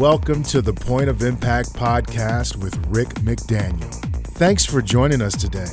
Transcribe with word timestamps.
Welcome 0.00 0.44
to 0.44 0.62
the 0.62 0.72
Point 0.72 1.10
of 1.10 1.20
Impact 1.22 1.74
podcast 1.74 2.56
with 2.56 2.74
Rick 2.86 3.08
McDaniel. 3.16 3.92
Thanks 4.28 4.64
for 4.64 4.80
joining 4.80 5.20
us 5.20 5.36
today. 5.36 5.68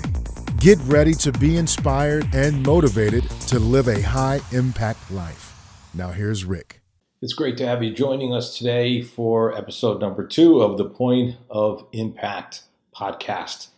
Get 0.58 0.78
ready 0.80 1.14
to 1.14 1.32
be 1.32 1.56
inspired 1.56 2.28
and 2.34 2.62
motivated 2.62 3.24
to 3.48 3.58
live 3.58 3.88
a 3.88 4.02
high 4.02 4.42
impact 4.52 5.10
life. 5.12 5.56
Now, 5.94 6.10
here's 6.10 6.44
Rick. 6.44 6.82
It's 7.22 7.32
great 7.32 7.56
to 7.60 7.66
have 7.66 7.82
you 7.82 7.94
joining 7.94 8.34
us 8.34 8.58
today 8.58 9.02
for 9.02 9.58
episode 9.58 10.02
number 10.02 10.28
two 10.28 10.60
of 10.62 10.78
the 10.78 10.90
Point 10.90 11.38
of 11.50 11.88
Impact 11.94 12.64
podcast. 12.94 13.70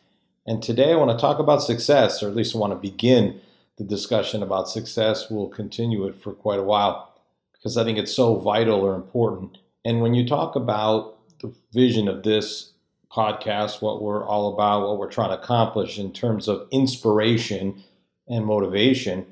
And 0.48 0.64
today 0.64 0.94
I 0.94 0.96
want 0.96 1.12
to 1.12 1.22
talk 1.22 1.38
about 1.38 1.62
success, 1.62 2.24
or 2.24 2.28
at 2.28 2.36
least 2.36 2.56
I 2.56 2.58
want 2.58 2.74
to 2.74 2.90
begin 2.90 3.40
the 3.78 3.84
discussion 3.84 4.42
about 4.42 4.68
success. 4.68 5.30
We'll 5.30 5.50
continue 5.50 6.08
it 6.08 6.16
for 6.16 6.34
quite 6.34 6.60
a 6.60 6.64
while 6.64 7.14
because 7.54 7.78
I 7.78 7.84
think 7.84 8.00
it's 8.00 8.16
so 8.16 8.34
vital 8.38 8.82
or 8.82 8.96
important. 8.96 9.60
And 9.86 10.02
when 10.02 10.14
you 10.14 10.28
talk 10.28 10.56
about 10.56 11.18
the 11.40 11.54
vision 11.74 12.08
of 12.08 12.24
this 12.24 12.72
podcast, 13.12 13.82
what 13.82 14.02
we're 14.02 14.26
all 14.26 14.54
about, 14.54 14.88
what 14.88 15.00
we're 15.00 15.12
trying 15.12 15.30
to 15.30 15.42
accomplish 15.42 15.98
in 15.98 16.12
terms 16.12 16.48
of 16.48 16.68
inspiration 16.72 17.84
and 18.28 18.46
motivation, 18.46 19.26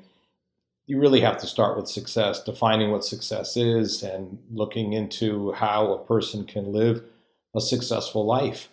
you 0.86 0.98
really 0.98 1.20
have 1.20 1.38
to 1.38 1.46
start 1.46 1.76
with 1.76 1.88
success, 1.88 2.42
defining 2.42 2.90
what 2.90 3.04
success 3.04 3.56
is 3.56 4.02
and 4.02 4.38
looking 4.50 4.94
into 4.94 5.52
how 5.52 5.92
a 5.92 6.04
person 6.04 6.44
can 6.44 6.72
live 6.72 7.02
a 7.54 7.60
successful 7.60 8.24
life. 8.24 8.68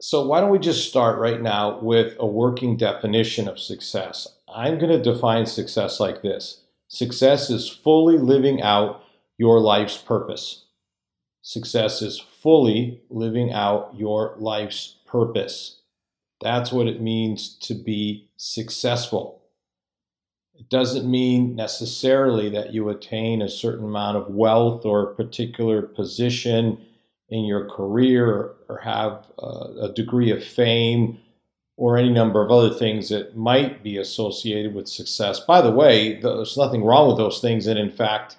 So, 0.00 0.26
why 0.26 0.40
don't 0.40 0.50
we 0.50 0.58
just 0.58 0.88
start 0.88 1.18
right 1.18 1.40
now 1.40 1.78
with 1.80 2.16
a 2.18 2.26
working 2.26 2.76
definition 2.76 3.46
of 3.46 3.58
success? 3.58 4.26
I'm 4.52 4.78
going 4.78 4.90
to 4.90 5.12
define 5.12 5.46
success 5.46 6.00
like 6.00 6.22
this 6.22 6.62
Success 6.88 7.50
is 7.50 7.68
fully 7.68 8.18
living 8.18 8.60
out 8.62 9.04
your 9.40 9.58
life's 9.58 9.96
purpose. 9.96 10.66
Success 11.40 12.02
is 12.02 12.20
fully 12.20 13.00
living 13.08 13.50
out 13.50 13.90
your 13.96 14.34
life's 14.36 14.96
purpose. 15.06 15.80
That's 16.42 16.70
what 16.70 16.86
it 16.86 17.00
means 17.00 17.56
to 17.60 17.72
be 17.72 18.28
successful. 18.36 19.40
It 20.52 20.68
doesn't 20.68 21.10
mean 21.10 21.56
necessarily 21.56 22.50
that 22.50 22.74
you 22.74 22.90
attain 22.90 23.40
a 23.40 23.48
certain 23.48 23.86
amount 23.86 24.18
of 24.18 24.28
wealth 24.28 24.84
or 24.84 25.04
a 25.04 25.14
particular 25.14 25.80
position 25.80 26.78
in 27.30 27.46
your 27.46 27.66
career 27.66 28.56
or 28.68 28.76
have 28.84 29.24
a 29.82 29.88
degree 29.88 30.30
of 30.32 30.44
fame 30.44 31.18
or 31.78 31.96
any 31.96 32.10
number 32.10 32.44
of 32.44 32.50
other 32.50 32.74
things 32.74 33.08
that 33.08 33.38
might 33.38 33.82
be 33.82 33.96
associated 33.96 34.74
with 34.74 34.86
success. 34.86 35.40
By 35.40 35.62
the 35.62 35.70
way, 35.70 36.20
there's 36.20 36.58
nothing 36.58 36.84
wrong 36.84 37.08
with 37.08 37.16
those 37.16 37.40
things, 37.40 37.66
and 37.66 37.78
in 37.78 37.90
fact, 37.90 38.36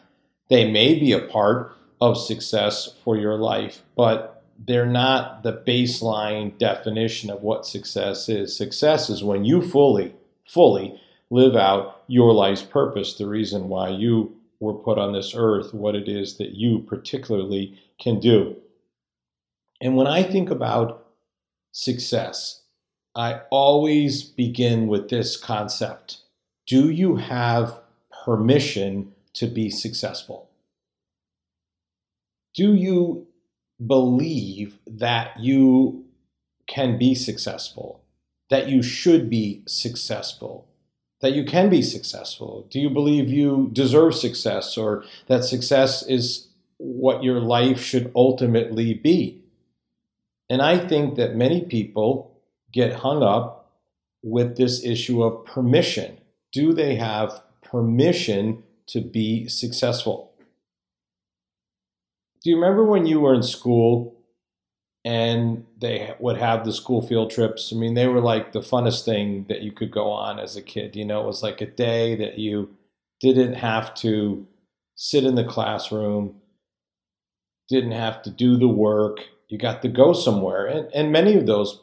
they 0.51 0.69
may 0.69 0.93
be 0.93 1.13
a 1.13 1.27
part 1.27 1.73
of 2.01 2.17
success 2.17 2.93
for 3.05 3.15
your 3.15 3.37
life, 3.37 3.83
but 3.95 4.43
they're 4.59 4.85
not 4.85 5.43
the 5.43 5.53
baseline 5.65 6.55
definition 6.57 7.29
of 7.29 7.41
what 7.41 7.65
success 7.65 8.27
is. 8.27 8.55
Success 8.55 9.09
is 9.09 9.23
when 9.23 9.45
you 9.45 9.61
fully, 9.61 10.13
fully 10.45 10.99
live 11.29 11.55
out 11.55 12.03
your 12.07 12.33
life's 12.33 12.63
purpose, 12.63 13.13
the 13.13 13.27
reason 13.27 13.69
why 13.69 13.87
you 13.87 14.35
were 14.59 14.73
put 14.73 14.97
on 14.97 15.13
this 15.13 15.33
earth, 15.33 15.73
what 15.73 15.95
it 15.95 16.09
is 16.09 16.37
that 16.37 16.51
you 16.51 16.79
particularly 16.79 17.79
can 17.97 18.19
do. 18.19 18.57
And 19.79 19.95
when 19.95 20.05
I 20.05 20.21
think 20.21 20.49
about 20.49 21.07
success, 21.71 22.61
I 23.15 23.39
always 23.51 24.21
begin 24.21 24.87
with 24.87 25.07
this 25.07 25.37
concept 25.37 26.17
Do 26.67 26.89
you 26.89 27.15
have 27.15 27.79
permission 28.25 29.13
to 29.33 29.47
be 29.47 29.69
successful? 29.69 30.49
Do 32.53 32.73
you 32.73 33.27
believe 33.85 34.77
that 34.85 35.39
you 35.39 36.05
can 36.67 36.97
be 36.97 37.15
successful, 37.15 38.03
that 38.49 38.69
you 38.69 38.81
should 38.81 39.29
be 39.29 39.63
successful, 39.67 40.67
that 41.21 41.33
you 41.33 41.45
can 41.45 41.69
be 41.69 41.81
successful? 41.81 42.67
Do 42.69 42.79
you 42.79 42.89
believe 42.89 43.29
you 43.29 43.69
deserve 43.71 44.15
success 44.15 44.77
or 44.77 45.03
that 45.27 45.43
success 45.43 46.03
is 46.03 46.47
what 46.77 47.23
your 47.23 47.39
life 47.39 47.81
should 47.81 48.11
ultimately 48.15 48.93
be? 48.93 49.41
And 50.49 50.61
I 50.61 50.77
think 50.77 51.15
that 51.15 51.35
many 51.35 51.61
people 51.61 52.37
get 52.73 52.93
hung 52.93 53.23
up 53.23 53.71
with 54.23 54.57
this 54.57 54.83
issue 54.83 55.23
of 55.23 55.45
permission. 55.45 56.19
Do 56.51 56.73
they 56.73 56.95
have 56.95 57.41
permission 57.61 58.63
to 58.91 59.01
be 59.01 59.47
successful? 59.47 60.33
Do 62.43 62.49
you 62.49 62.55
remember 62.55 62.83
when 62.83 63.05
you 63.05 63.19
were 63.19 63.35
in 63.35 63.43
school 63.43 64.17
and 65.05 65.65
they 65.79 66.13
would 66.19 66.37
have 66.37 66.65
the 66.65 66.73
school 66.73 67.01
field 67.01 67.31
trips? 67.31 67.71
I 67.71 67.77
mean, 67.77 67.93
they 67.93 68.07
were 68.07 68.21
like 68.21 68.51
the 68.51 68.59
funnest 68.59 69.05
thing 69.05 69.45
that 69.47 69.61
you 69.61 69.71
could 69.71 69.91
go 69.91 70.09
on 70.09 70.39
as 70.39 70.55
a 70.55 70.61
kid. 70.61 70.95
You 70.95 71.05
know, 71.05 71.21
it 71.21 71.27
was 71.27 71.43
like 71.43 71.61
a 71.61 71.65
day 71.65 72.15
that 72.15 72.39
you 72.39 72.69
didn't 73.19 73.53
have 73.53 73.93
to 73.95 74.47
sit 74.95 75.23
in 75.23 75.35
the 75.35 75.43
classroom, 75.43 76.35
didn't 77.69 77.91
have 77.91 78.21
to 78.23 78.29
do 78.29 78.57
the 78.57 78.67
work. 78.67 79.19
You 79.47 79.57
got 79.57 79.81
to 79.83 79.87
go 79.87 80.13
somewhere. 80.13 80.65
And, 80.65 80.89
and 80.93 81.11
many 81.11 81.35
of 81.35 81.45
those 81.45 81.79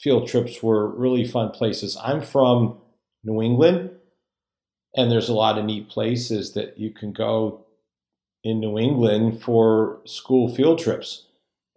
field 0.00 0.28
trips 0.28 0.62
were 0.62 0.88
really 0.88 1.24
fun 1.24 1.50
places. 1.50 1.96
I'm 2.02 2.22
from 2.22 2.78
New 3.24 3.42
England, 3.42 3.90
and 4.96 5.12
there's 5.12 5.28
a 5.28 5.34
lot 5.34 5.58
of 5.58 5.64
neat 5.64 5.88
places 5.88 6.52
that 6.52 6.78
you 6.78 6.90
can 6.90 7.12
go 7.12 7.64
in 8.42 8.60
New 8.60 8.78
England 8.78 9.42
for 9.42 10.00
school 10.04 10.48
field 10.48 10.78
trips. 10.78 11.24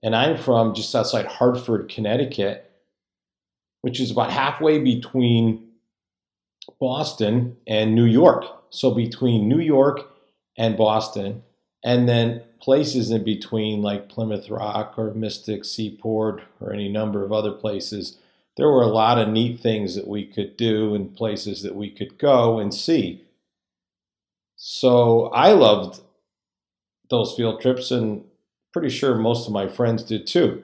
And 0.02 0.16
I'm 0.16 0.38
from 0.38 0.74
just 0.74 0.96
outside 0.96 1.26
Hartford, 1.26 1.90
Connecticut, 1.90 2.72
which 3.82 4.00
is 4.00 4.12
about 4.12 4.32
halfway 4.32 4.80
between 4.80 5.68
Boston 6.80 7.58
and 7.68 7.96
New 7.96 8.06
York. 8.06 8.46
So 8.70 8.92
between 8.92 9.50
New 9.50 9.60
York 9.60 10.10
and 10.58 10.78
Boston, 10.78 11.44
and 11.84 12.08
then 12.08 12.44
places 12.62 13.10
in 13.12 13.24
between 13.24 13.82
like 13.82 14.10
Plymouth 14.10 14.50
Rock 14.50 14.94
or 14.98 15.14
Mystic 15.14 15.66
Seaport 15.66 16.42
or 16.62 16.74
any 16.74 16.90
number 16.90 17.26
of 17.26 17.32
other 17.32 17.52
places, 17.52 18.18
there 18.58 18.68
were 18.68 18.82
a 18.82 18.88
lot 18.88 19.18
of 19.18 19.30
neat 19.30 19.60
things 19.60 19.96
that 19.96 20.08
we 20.08 20.26
could 20.26 20.58
do 20.58 20.94
and 20.96 21.16
places 21.16 21.62
that 21.64 21.76
we 21.76 21.90
could 21.90 22.18
go 22.18 22.60
and 22.60 22.74
see. 22.74 23.24
So 24.56 25.28
I 25.28 25.54
loved 25.54 26.02
those 27.10 27.34
field 27.36 27.62
trips 27.62 27.92
and 27.92 28.24
pretty 28.74 28.90
sure 28.90 29.16
most 29.16 29.48
of 29.48 29.54
my 29.54 29.68
friends 29.68 30.04
did 30.04 30.28
too. 30.28 30.64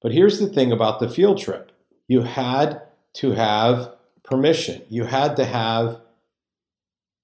But 0.00 0.12
here's 0.12 0.38
the 0.38 0.48
thing 0.48 0.72
about 0.72 1.00
the 1.00 1.08
field 1.08 1.38
trip. 1.38 1.72
You 2.08 2.22
had 2.22 2.82
to 3.14 3.32
have 3.32 3.94
permission. 4.22 4.82
You 4.88 5.04
had 5.04 5.36
to 5.36 5.44
have 5.44 6.00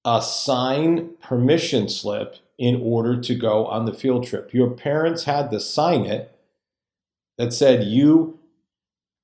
a 0.04 0.20
signed 0.22 1.20
permission 1.20 1.88
slip 1.88 2.36
in 2.58 2.80
order 2.82 3.20
to 3.20 3.34
go 3.34 3.66
on 3.66 3.86
the 3.86 3.92
field 3.92 4.26
trip. 4.26 4.52
Your 4.52 4.70
parents 4.70 5.24
had 5.24 5.50
to 5.50 5.60
sign 5.60 6.04
it 6.06 6.32
that 7.38 7.52
said 7.52 7.84
you 7.84 8.38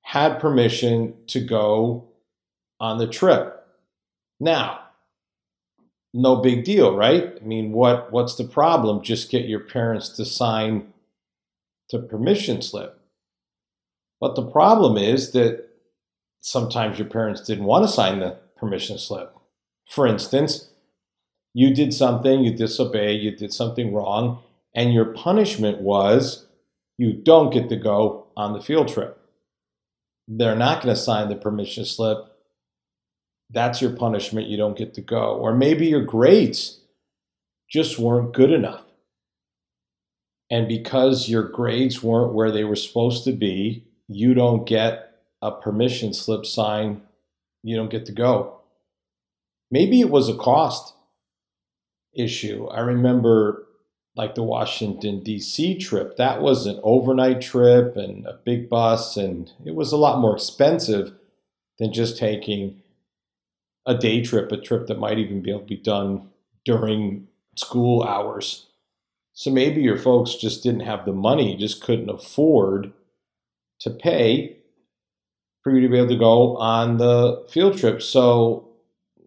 had 0.03 0.39
permission 0.39 1.15
to 1.27 1.39
go 1.41 2.07
on 2.79 2.97
the 2.97 3.07
trip. 3.07 3.65
Now, 4.39 4.79
no 6.13 6.37
big 6.37 6.63
deal, 6.63 6.95
right? 6.95 7.33
I 7.41 7.43
mean, 7.43 7.71
what 7.71 8.11
what's 8.11 8.35
the 8.35 8.43
problem? 8.43 9.01
Just 9.01 9.31
get 9.31 9.45
your 9.45 9.61
parents 9.61 10.09
to 10.09 10.25
sign 10.25 10.93
the 11.89 11.99
permission 11.99 12.61
slip. 12.61 12.99
But 14.19 14.35
the 14.35 14.45
problem 14.45 14.97
is 14.97 15.31
that 15.31 15.67
sometimes 16.41 16.99
your 16.99 17.07
parents 17.07 17.41
didn't 17.41 17.65
want 17.65 17.85
to 17.85 17.91
sign 17.91 18.19
the 18.19 18.37
permission 18.57 18.97
slip. 18.97 19.35
For 19.89 20.05
instance, 20.05 20.69
you 21.53 21.73
did 21.73 21.93
something, 21.93 22.43
you 22.43 22.55
disobeyed, 22.55 23.21
you 23.21 23.31
did 23.35 23.53
something 23.53 23.93
wrong, 23.93 24.41
and 24.75 24.93
your 24.93 25.05
punishment 25.05 25.81
was 25.81 26.45
you 26.97 27.13
don't 27.13 27.53
get 27.53 27.69
to 27.69 27.75
go 27.75 28.27
on 28.35 28.53
the 28.53 28.61
field 28.61 28.87
trip. 28.87 29.19
They're 30.27 30.55
not 30.55 30.81
going 30.81 30.95
to 30.95 31.01
sign 31.01 31.29
the 31.29 31.35
permission 31.35 31.85
slip. 31.85 32.17
That's 33.49 33.81
your 33.81 33.91
punishment. 33.91 34.47
You 34.47 34.57
don't 34.57 34.77
get 34.77 34.93
to 34.95 35.01
go. 35.01 35.35
Or 35.35 35.55
maybe 35.55 35.87
your 35.87 36.03
grades 36.03 36.79
just 37.69 37.99
weren't 37.99 38.33
good 38.33 38.51
enough. 38.51 38.83
And 40.49 40.67
because 40.67 41.29
your 41.29 41.43
grades 41.43 42.03
weren't 42.03 42.33
where 42.33 42.51
they 42.51 42.63
were 42.63 42.75
supposed 42.75 43.23
to 43.25 43.31
be, 43.31 43.85
you 44.07 44.33
don't 44.33 44.67
get 44.67 45.15
a 45.41 45.51
permission 45.51 46.13
slip 46.13 46.45
signed. 46.45 47.01
You 47.63 47.75
don't 47.75 47.91
get 47.91 48.05
to 48.05 48.11
go. 48.11 48.61
Maybe 49.71 49.99
it 49.99 50.09
was 50.09 50.29
a 50.29 50.35
cost 50.35 50.93
issue. 52.15 52.67
I 52.67 52.81
remember 52.81 53.62
like 54.15 54.35
the 54.35 54.43
Washington, 54.43 55.23
D.C. 55.23 55.77
trip, 55.79 56.17
that 56.17 56.41
was 56.41 56.67
an 56.67 56.79
overnight 56.83 57.41
trip 57.41 57.97
and 57.97 58.25
a 58.25 58.39
big 58.45 58.69
bus, 58.69 59.17
and 59.17 59.51
it 59.65 59.73
was 59.73 59.91
a 59.91 59.97
lot 59.97 60.19
more 60.19 60.35
expensive 60.35 61.13
than 61.79 61.91
just 61.91 62.17
taking 62.17 62.81
a 63.85 63.95
day 63.97 64.21
trip, 64.21 64.51
a 64.51 64.57
trip 64.57 64.87
that 64.87 64.99
might 64.99 65.17
even 65.17 65.41
be 65.41 65.49
able 65.49 65.61
to 65.61 65.65
be 65.65 65.77
done 65.77 66.29
during 66.63 67.27
school 67.55 68.03
hours. 68.03 68.67
So 69.33 69.49
maybe 69.49 69.81
your 69.81 69.97
folks 69.97 70.35
just 70.35 70.61
didn't 70.61 70.81
have 70.81 71.05
the 71.05 71.11
money, 71.11 71.57
just 71.57 71.81
couldn't 71.83 72.09
afford 72.09 72.93
to 73.79 73.89
pay 73.89 74.57
for 75.63 75.73
you 75.73 75.81
to 75.81 75.89
be 75.89 75.97
able 75.97 76.09
to 76.09 76.17
go 76.17 76.55
on 76.57 76.97
the 76.97 77.43
field 77.49 77.77
trip. 77.77 78.01
So 78.01 78.69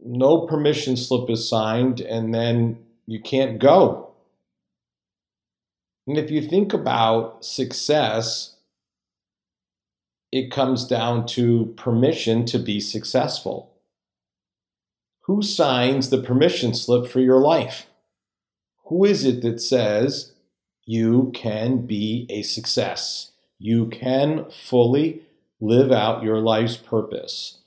no 0.05 0.47
permission 0.47 0.97
slip 0.97 1.29
is 1.29 1.49
signed, 1.49 2.01
and 2.01 2.33
then 2.33 2.79
you 3.07 3.21
can't 3.21 3.59
go. 3.59 4.06
And 6.07 6.17
if 6.17 6.31
you 6.31 6.41
think 6.41 6.73
about 6.73 7.45
success, 7.45 8.57
it 10.31 10.51
comes 10.51 10.87
down 10.87 11.27
to 11.27 11.75
permission 11.77 12.45
to 12.47 12.59
be 12.59 12.81
successful. 12.81 13.73
Who 15.23 15.43
signs 15.43 16.11
the 16.11 16.23
permission 16.23 16.75
slip 16.75 17.11
for 17.11 17.21
your 17.21 17.41
life? 17.41 17.87
Who 18.87 19.05
is 19.05 19.25
it 19.25 19.43
that 19.43 19.61
says 19.61 20.33
you 20.85 21.33
can 21.35 21.87
be 21.87 22.27
a 22.31 22.43
success? 22.43 23.33
You 23.59 23.87
can 23.87 24.47
fully 24.51 25.23
live 25.61 25.91
out 25.91 26.23
your 26.23 26.39
life's 26.39 26.77
purpose. 26.77 27.59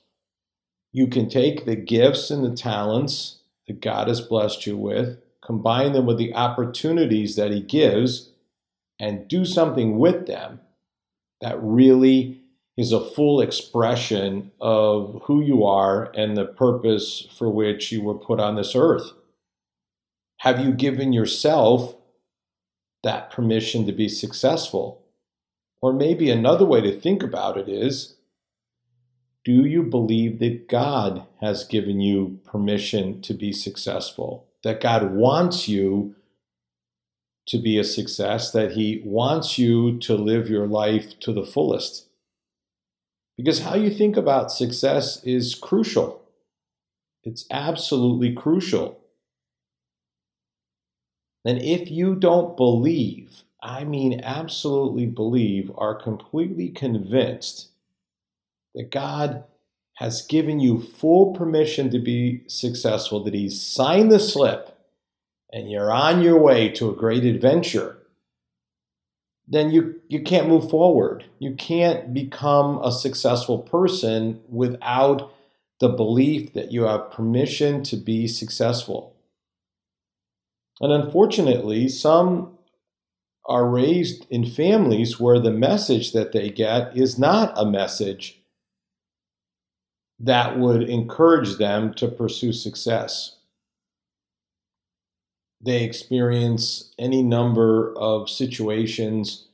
You 0.92 1.08
can 1.08 1.28
take 1.28 1.66
the 1.66 1.76
gifts 1.76 2.30
and 2.30 2.44
the 2.44 2.56
talents 2.56 3.40
that 3.66 3.82
God 3.82 4.08
has 4.08 4.20
blessed 4.20 4.66
you 4.66 4.76
with, 4.76 5.18
combine 5.44 5.92
them 5.92 6.06
with 6.06 6.18
the 6.18 6.34
opportunities 6.34 7.36
that 7.36 7.50
He 7.50 7.60
gives, 7.60 8.29
and 9.00 9.26
do 9.26 9.44
something 9.44 9.98
with 9.98 10.26
them 10.26 10.60
that 11.40 11.60
really 11.60 12.42
is 12.76 12.92
a 12.92 13.04
full 13.04 13.40
expression 13.40 14.52
of 14.60 15.22
who 15.24 15.40
you 15.40 15.64
are 15.64 16.12
and 16.14 16.36
the 16.36 16.44
purpose 16.44 17.26
for 17.36 17.50
which 17.50 17.90
you 17.90 18.02
were 18.02 18.14
put 18.14 18.38
on 18.38 18.54
this 18.54 18.76
earth. 18.76 19.10
Have 20.38 20.60
you 20.60 20.72
given 20.72 21.12
yourself 21.12 21.96
that 23.02 23.30
permission 23.30 23.86
to 23.86 23.92
be 23.92 24.08
successful? 24.08 25.02
Or 25.82 25.92
maybe 25.92 26.30
another 26.30 26.66
way 26.66 26.80
to 26.82 27.00
think 27.00 27.22
about 27.22 27.56
it 27.56 27.68
is 27.68 28.16
do 29.44 29.64
you 29.64 29.82
believe 29.82 30.38
that 30.38 30.68
God 30.68 31.26
has 31.40 31.64
given 31.64 32.00
you 32.00 32.40
permission 32.44 33.22
to 33.22 33.32
be 33.32 33.52
successful? 33.52 34.46
That 34.62 34.82
God 34.82 35.14
wants 35.14 35.66
you 35.66 36.14
to 37.50 37.58
be 37.58 37.78
a 37.78 37.84
success, 37.84 38.52
that 38.52 38.72
He 38.72 39.02
wants 39.04 39.58
you 39.58 39.98
to 39.98 40.14
live 40.14 40.48
your 40.48 40.66
life 40.66 41.18
to 41.20 41.32
the 41.32 41.44
fullest? 41.44 42.06
Because 43.36 43.60
how 43.60 43.74
you 43.74 43.90
think 43.90 44.16
about 44.16 44.52
success 44.52 45.22
is 45.24 45.54
crucial. 45.54 46.22
It's 47.24 47.46
absolutely 47.50 48.34
crucial. 48.34 49.00
And 51.44 51.60
if 51.60 51.90
you 51.90 52.14
don't 52.14 52.56
believe, 52.56 53.42
I 53.62 53.84
mean 53.84 54.20
absolutely 54.22 55.06
believe, 55.06 55.72
are 55.76 55.94
completely 55.94 56.68
convinced 56.68 57.68
that 58.74 58.90
God 58.90 59.44
has 59.94 60.22
given 60.22 60.60
you 60.60 60.80
full 60.80 61.32
permission 61.32 61.90
to 61.90 61.98
be 61.98 62.42
successful, 62.46 63.24
that 63.24 63.34
He's 63.34 63.60
signed 63.60 64.12
the 64.12 64.20
slip, 64.20 64.79
and 65.52 65.70
you're 65.70 65.92
on 65.92 66.22
your 66.22 66.38
way 66.38 66.68
to 66.70 66.90
a 66.90 66.96
great 66.96 67.24
adventure, 67.24 67.98
then 69.48 69.70
you, 69.70 70.00
you 70.08 70.22
can't 70.22 70.48
move 70.48 70.70
forward. 70.70 71.24
You 71.38 71.54
can't 71.54 72.14
become 72.14 72.80
a 72.82 72.92
successful 72.92 73.58
person 73.58 74.40
without 74.48 75.34
the 75.80 75.88
belief 75.88 76.52
that 76.52 76.70
you 76.70 76.84
have 76.84 77.10
permission 77.10 77.82
to 77.84 77.96
be 77.96 78.28
successful. 78.28 79.16
And 80.80 80.92
unfortunately, 80.92 81.88
some 81.88 82.58
are 83.46 83.66
raised 83.66 84.26
in 84.30 84.46
families 84.46 85.18
where 85.18 85.40
the 85.40 85.50
message 85.50 86.12
that 86.12 86.32
they 86.32 86.50
get 86.50 86.96
is 86.96 87.18
not 87.18 87.52
a 87.56 87.66
message 87.66 88.40
that 90.20 90.58
would 90.58 90.82
encourage 90.82 91.56
them 91.56 91.92
to 91.94 92.06
pursue 92.06 92.52
success 92.52 93.36
they 95.60 95.82
experience 95.84 96.92
any 96.98 97.22
number 97.22 97.96
of 97.96 98.28
situations. 98.28 99.46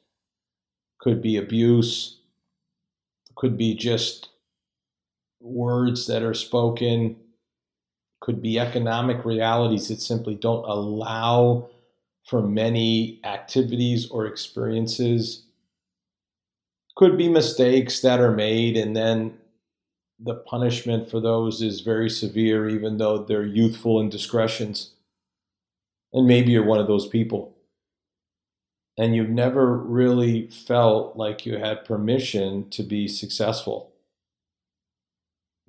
Could 1.01 1.23
be 1.23 1.37
abuse 1.37 2.17
could 3.37 3.57
be 3.57 3.75
just 3.75 4.31
words 5.41 6.07
that 6.07 6.23
are 6.23 6.35
spoken 6.35 7.17
could 8.21 8.43
be 8.43 8.59
economic 8.59 9.25
realities 9.25 9.89
that 9.89 10.01
simply 10.01 10.35
don't 10.35 10.65
allow 10.65 11.69
for 12.25 12.43
many 12.43 13.21
activities 13.23 14.09
or 14.11 14.27
experiences. 14.27 15.43
Could 16.97 17.17
be 17.17 17.29
mistakes 17.29 18.01
that 18.01 18.19
are 18.19 18.33
made 18.33 18.77
and 18.77 18.97
then 18.97 19.39
the 20.19 20.35
punishment 20.35 21.09
for 21.11 21.21
those 21.21 21.61
is 21.61 21.83
very 21.83 22.09
severe 22.09 22.69
even 22.69 22.97
though 22.97 23.19
they're 23.19 23.45
youthful 23.45 24.01
indiscretions 24.01 24.93
and 26.17 26.27
maybe 26.27 26.51
you're 26.51 26.65
one 26.65 26.81
of 26.81 26.87
those 26.87 27.07
people. 27.07 27.55
And 28.97 29.15
you've 29.15 29.29
never 29.29 29.77
really 29.77 30.49
felt 30.49 31.15
like 31.15 31.45
you 31.45 31.59
had 31.59 31.85
permission 31.85 32.71
to 32.71 32.83
be 32.83 33.07
successful. 33.07 33.93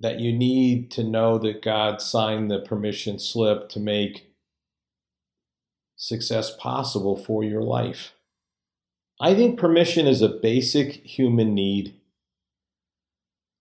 That 0.00 0.20
you 0.20 0.32
need 0.32 0.90
to 0.92 1.04
know 1.04 1.36
that 1.38 1.60
God 1.60 2.00
signed 2.00 2.50
the 2.50 2.60
permission 2.60 3.18
slip 3.18 3.68
to 3.70 3.78
make 3.78 4.30
success 5.96 6.56
possible 6.56 7.22
for 7.22 7.44
your 7.44 7.62
life. 7.62 8.14
I 9.20 9.34
think 9.34 9.58
permission 9.58 10.06
is 10.06 10.22
a 10.22 10.28
basic 10.28 10.92
human 11.04 11.54
need. 11.54 11.94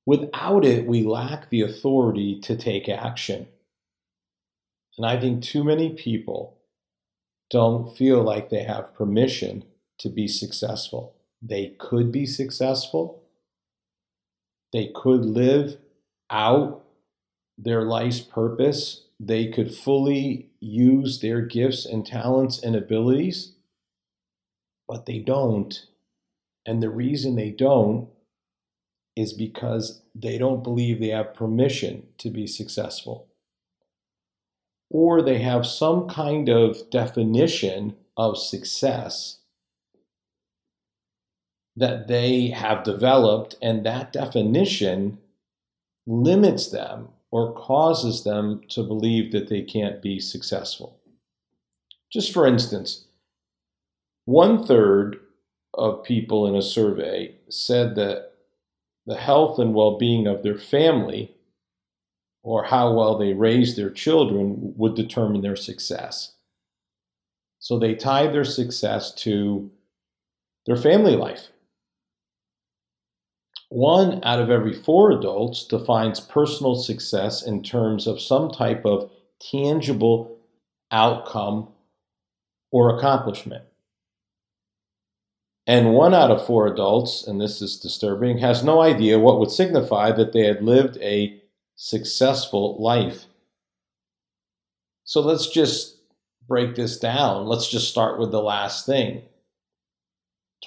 Without 0.06 0.64
it, 0.64 0.88
we 0.88 1.04
lack 1.04 1.50
the 1.50 1.64
authority 1.64 2.40
to 2.42 2.56
take 2.56 2.88
action. 2.88 3.50
And 4.96 5.06
I 5.06 5.20
think 5.20 5.44
too 5.44 5.66
many 5.66 5.90
people 5.90 6.57
don't 7.50 7.96
feel 7.96 8.22
like 8.22 8.50
they 8.50 8.64
have 8.64 8.94
permission 8.94 9.64
to 10.00 10.10
be 10.10 10.28
successful. 10.28 11.16
They 11.42 11.76
could 11.80 12.12
be 12.12 12.26
successful. 12.26 13.24
They 14.74 14.92
could 14.94 15.24
live 15.24 15.78
out 16.30 16.84
their 17.58 17.84
life's 17.84 18.20
purpose. 18.20 19.06
They 19.20 19.48
could 19.48 19.74
fully 19.74 20.50
use 20.60 21.22
their 21.22 21.42
gifts 21.42 21.86
and 21.86 22.06
talents 22.06 22.62
and 22.62 22.76
abilities, 22.76 23.54
but 24.88 25.06
they 25.06 25.20
don't. 25.20 25.86
And 26.66 26.84
the 26.84 26.90
reason 26.90 27.36
they 27.36 27.52
don't 27.52 28.10
is 29.16 29.34
because 29.34 30.02
they 30.14 30.38
don't 30.38 30.64
believe 30.64 31.00
they 31.00 31.08
have 31.08 31.34
permission 31.34 32.08
to 32.20 32.30
be 32.30 32.46
successful 32.46 33.28
or 34.90 35.22
they 35.22 35.40
have 35.40 35.66
some 35.66 36.08
kind 36.08 36.50
of 36.50 36.90
definition 36.90 37.96
of 38.16 38.38
success 38.38 39.40
that 41.76 42.08
they 42.08 42.48
have 42.48 42.84
developed, 42.84 43.56
and 43.62 43.86
that 43.86 44.12
definition 44.12 45.20
limits 46.08 46.72
them 46.72 47.10
or 47.30 47.54
causes 47.54 48.24
them 48.24 48.62
to 48.70 48.82
believe 48.82 49.32
that 49.32 49.48
they 49.48 49.62
can't 49.62 50.02
be 50.02 50.20
successful. 50.20 51.00
Just 52.12 52.34
for 52.34 52.48
instance, 52.48 53.06
one 54.26 54.66
third 54.66 55.20
of 55.74 56.04
people 56.04 56.48
in 56.48 56.56
a 56.56 56.62
survey 56.62 57.36
said 57.50 57.96
that 57.96 58.32
the 59.06 59.18
health 59.18 59.60
and 59.60 59.76
well 59.76 59.98
being 59.98 60.26
of 60.26 60.42
their 60.42 60.58
family 60.58 61.37
or 62.48 62.64
how 62.64 62.94
well 62.94 63.18
they 63.18 63.34
raise 63.34 63.76
their 63.76 63.90
children 63.90 64.56
would 64.78 64.96
determine 64.96 65.42
their 65.42 65.58
success. 65.58 66.32
So 67.60 67.78
they 67.78 67.94
tie 67.94 68.28
their 68.28 68.46
success 68.46 69.14
to 69.16 69.70
their 70.66 70.78
family 70.78 71.18
life. 71.18 71.50
One 73.68 74.24
out 74.24 74.40
of 74.40 74.50
every 74.50 74.72
four 74.72 75.12
adults 75.12 75.66
defines 75.66 76.22
personal 76.22 76.76
success 76.76 77.46
in 77.46 77.64
terms 77.64 78.08
of 78.08 78.22
some 78.22 78.50
type 78.50 78.86
of 78.86 79.12
tangible 79.42 80.40
outcome 80.90 81.68
or 82.72 82.98
accomplishment. 82.98 83.66
And 85.66 85.94
one 85.94 86.14
out 86.14 86.32
of 86.32 86.46
four 86.46 86.66
adults, 86.66 87.28
and 87.28 87.42
this 87.42 87.62
is 87.62 87.78
disturbing, 87.78 88.38
has 88.38 88.64
no 88.64 88.80
idea 88.80 89.20
what 89.20 89.38
would 89.38 89.52
signify 89.52 90.14
that 90.14 90.32
they 90.32 90.46
had 90.46 90.64
lived 90.64 90.98
a 91.02 91.37
successful 91.78 92.76
life. 92.82 93.26
So 95.06 95.22
let's 95.22 95.48
just 95.48 95.96
break 96.48 96.76
this 96.76 96.98
down. 96.98 97.46
Let's 97.48 97.70
just 97.70 97.90
start 97.90 98.20
with 98.20 98.32
the 98.32 98.42
last 98.42 98.86
thing 98.86 99.24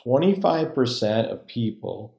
25% 0.06 1.30
of 1.30 1.46
people 1.46 2.16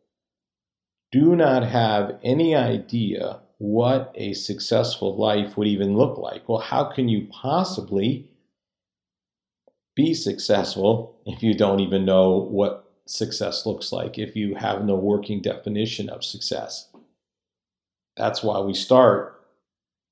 do 1.11 1.35
not 1.35 1.63
have 1.63 2.19
any 2.23 2.55
idea 2.55 3.39
what 3.57 4.11
a 4.15 4.33
successful 4.33 5.17
life 5.17 5.57
would 5.57 5.67
even 5.67 5.95
look 5.97 6.17
like. 6.17 6.47
Well, 6.47 6.59
how 6.59 6.83
can 6.83 7.09
you 7.09 7.27
possibly 7.31 8.29
be 9.95 10.13
successful 10.13 11.19
if 11.25 11.43
you 11.43 11.53
don't 11.53 11.79
even 11.79 12.05
know 12.05 12.47
what 12.49 12.91
success 13.05 13.65
looks 13.65 13.91
like, 13.91 14.17
if 14.17 14.35
you 14.35 14.55
have 14.55 14.85
no 14.85 14.95
working 14.95 15.41
definition 15.41 16.09
of 16.09 16.23
success. 16.23 16.87
That's 18.21 18.43
why 18.43 18.59
we 18.59 18.75
start 18.75 19.41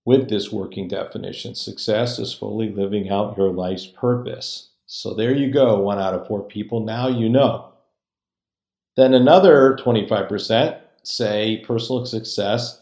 with 0.04 0.30
this 0.30 0.52
working 0.52 0.88
definition. 0.88 1.54
Success 1.54 2.18
is 2.18 2.34
fully 2.34 2.72
living 2.72 3.08
out 3.08 3.38
your 3.38 3.52
life's 3.52 3.86
purpose. 3.86 4.70
So 4.88 5.14
there 5.14 5.32
you 5.32 5.54
go, 5.54 5.80
one 5.80 6.00
out 6.00 6.16
of 6.16 6.26
four 6.26 6.42
people. 6.42 6.80
Now 6.80 7.08
you 7.08 7.30
know. 7.30 7.72
Then 8.98 9.14
another 9.14 9.78
25% 9.80 10.80
say 11.04 11.64
personal 11.68 12.04
success 12.08 12.82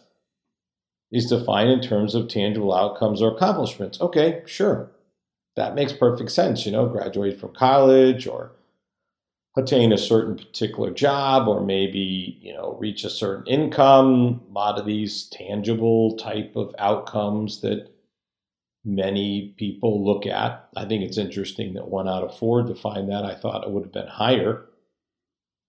is 1.11 1.25
defined 1.25 1.71
in 1.71 1.81
terms 1.81 2.15
of 2.15 2.29
tangible 2.29 2.73
outcomes 2.73 3.21
or 3.21 3.35
accomplishments. 3.35 3.99
Okay, 3.99 4.43
sure. 4.45 4.89
That 5.57 5.75
makes 5.75 5.91
perfect 5.91 6.31
sense. 6.31 6.65
You 6.65 6.71
know, 6.71 6.85
graduate 6.85 7.37
from 7.37 7.53
college 7.53 8.27
or 8.27 8.53
attain 9.57 9.91
a 9.91 9.97
certain 9.97 10.37
particular 10.37 10.91
job 10.91 11.47
or 11.47 11.61
maybe 11.61 12.37
you 12.41 12.53
know 12.53 12.77
reach 12.79 13.03
a 13.03 13.09
certain 13.09 13.45
income 13.47 14.41
a 14.49 14.53
lot 14.53 14.79
of 14.79 14.85
these 14.85 15.27
tangible 15.29 16.15
type 16.17 16.55
of 16.55 16.73
outcomes 16.77 17.61
that 17.61 17.89
many 18.87 19.53
people 19.57 20.03
look 20.05 20.25
at. 20.25 20.69
I 20.75 20.85
think 20.85 21.03
it's 21.03 21.17
interesting 21.17 21.73
that 21.73 21.89
one 21.89 22.07
out 22.07 22.23
of 22.23 22.37
four 22.37 22.63
define 22.63 23.07
that. 23.07 23.25
I 23.25 23.35
thought 23.35 23.65
it 23.65 23.69
would 23.69 23.83
have 23.83 23.91
been 23.91 24.07
higher. 24.07 24.65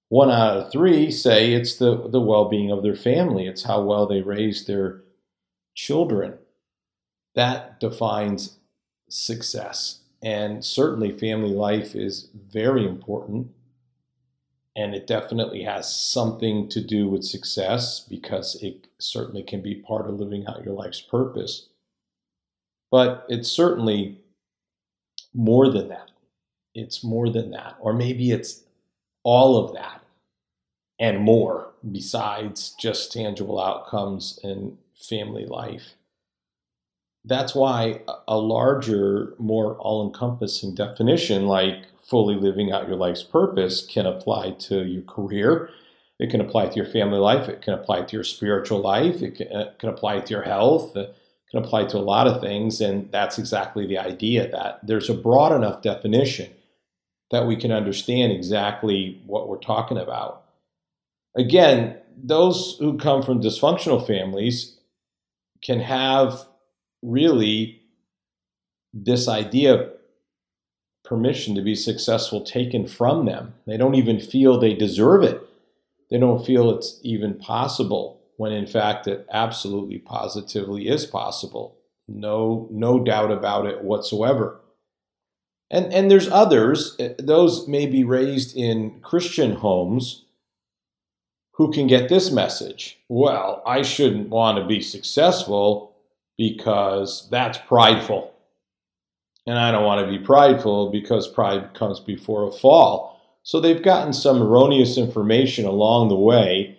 One 0.08 0.30
out 0.30 0.56
of 0.56 0.72
three 0.72 1.10
say 1.10 1.52
it's 1.52 1.76
the, 1.76 2.08
the 2.08 2.20
well-being 2.20 2.70
of 2.70 2.82
their 2.82 2.94
family. 2.94 3.46
It's 3.46 3.64
how 3.64 3.82
well 3.82 4.06
they 4.06 4.22
raise 4.22 4.64
their 4.64 5.02
children. 5.74 6.38
That 7.34 7.80
defines 7.80 8.58
success. 9.10 10.00
And 10.22 10.64
certainly 10.64 11.16
family 11.16 11.50
life 11.50 11.94
is 11.94 12.28
very 12.34 12.86
important 12.86 13.48
and 14.78 14.94
it 14.94 15.08
definitely 15.08 15.64
has 15.64 15.92
something 15.92 16.68
to 16.68 16.80
do 16.80 17.08
with 17.08 17.24
success 17.24 17.98
because 18.08 18.54
it 18.62 18.86
certainly 19.00 19.42
can 19.42 19.60
be 19.60 19.74
part 19.74 20.08
of 20.08 20.20
living 20.20 20.46
out 20.46 20.64
your 20.64 20.72
life's 20.72 21.00
purpose. 21.00 21.66
But 22.88 23.26
it's 23.28 23.50
certainly 23.50 24.20
more 25.34 25.68
than 25.68 25.88
that. 25.88 26.12
It's 26.76 27.02
more 27.02 27.28
than 27.28 27.50
that. 27.50 27.74
Or 27.80 27.92
maybe 27.92 28.30
it's 28.30 28.62
all 29.24 29.56
of 29.56 29.74
that 29.74 30.00
and 31.00 31.18
more 31.18 31.72
besides 31.90 32.76
just 32.78 33.12
tangible 33.12 33.60
outcomes 33.60 34.38
in 34.44 34.78
family 34.94 35.44
life. 35.44 35.94
That's 37.24 37.52
why 37.52 38.02
a 38.28 38.38
larger, 38.38 39.34
more 39.38 39.74
all 39.78 40.06
encompassing 40.06 40.76
definition 40.76 41.48
like 41.48 41.82
fully 42.08 42.34
living 42.34 42.72
out 42.72 42.88
your 42.88 42.96
life's 42.96 43.22
purpose 43.22 43.84
can 43.84 44.06
apply 44.06 44.52
to 44.52 44.84
your 44.84 45.02
career. 45.02 45.70
It 46.18 46.30
can 46.30 46.40
apply 46.40 46.68
to 46.68 46.76
your 46.76 46.86
family 46.86 47.18
life. 47.18 47.48
It 47.48 47.62
can 47.62 47.74
apply 47.74 48.02
to 48.02 48.16
your 48.16 48.24
spiritual 48.24 48.80
life. 48.80 49.22
It 49.22 49.36
can, 49.36 49.46
it 49.48 49.78
can 49.78 49.88
apply 49.88 50.20
to 50.20 50.30
your 50.34 50.42
health. 50.42 50.96
It 50.96 51.14
can 51.50 51.62
apply 51.62 51.84
to 51.86 51.98
a 51.98 52.00
lot 52.00 52.26
of 52.26 52.40
things. 52.40 52.80
And 52.80 53.10
that's 53.12 53.38
exactly 53.38 53.86
the 53.86 53.98
idea 53.98 54.50
that 54.50 54.80
there's 54.82 55.10
a 55.10 55.14
broad 55.14 55.52
enough 55.52 55.82
definition 55.82 56.50
that 57.30 57.46
we 57.46 57.56
can 57.56 57.70
understand 57.70 58.32
exactly 58.32 59.20
what 59.26 59.48
we're 59.48 59.58
talking 59.58 59.98
about. 59.98 60.44
Again, 61.36 61.98
those 62.16 62.76
who 62.80 62.96
come 62.96 63.22
from 63.22 63.42
dysfunctional 63.42 64.04
families 64.04 64.78
can 65.62 65.78
have 65.78 66.46
really 67.02 67.82
this 68.92 69.28
idea 69.28 69.90
permission 71.08 71.54
to 71.54 71.62
be 71.62 71.74
successful 71.74 72.42
taken 72.42 72.86
from 72.86 73.24
them. 73.24 73.54
They 73.66 73.76
don't 73.76 73.94
even 73.94 74.20
feel 74.20 74.58
they 74.58 74.74
deserve 74.74 75.22
it. 75.22 75.40
They 76.10 76.18
don't 76.18 76.44
feel 76.44 76.70
it's 76.70 77.00
even 77.02 77.34
possible 77.34 78.20
when 78.36 78.52
in 78.52 78.66
fact 78.66 79.06
it 79.06 79.26
absolutely 79.32 79.98
positively 79.98 80.88
is 80.88 81.06
possible. 81.06 81.76
No 82.06 82.68
no 82.70 83.02
doubt 83.02 83.30
about 83.30 83.66
it 83.66 83.82
whatsoever. 83.82 84.60
And 85.70 85.92
and 85.92 86.10
there's 86.10 86.28
others, 86.28 86.94
eh, 86.98 87.14
those 87.18 87.66
may 87.68 87.86
be 87.86 88.04
raised 88.04 88.56
in 88.56 89.00
Christian 89.00 89.52
homes 89.52 90.24
who 91.52 91.72
can 91.72 91.86
get 91.86 92.08
this 92.08 92.30
message. 92.30 92.98
Well, 93.08 93.62
I 93.66 93.82
shouldn't 93.82 94.28
want 94.28 94.58
to 94.58 94.66
be 94.66 94.80
successful 94.80 95.96
because 96.38 97.28
that's 97.30 97.58
prideful. 97.58 98.32
And 99.48 99.58
I 99.58 99.72
don't 99.72 99.86
want 99.86 100.04
to 100.04 100.18
be 100.18 100.22
prideful 100.22 100.90
because 100.90 101.26
pride 101.26 101.72
comes 101.72 102.00
before 102.00 102.46
a 102.46 102.52
fall. 102.52 103.18
So 103.44 103.60
they've 103.60 103.82
gotten 103.82 104.12
some 104.12 104.42
erroneous 104.42 104.98
information 104.98 105.64
along 105.64 106.08
the 106.08 106.16
way 106.16 106.76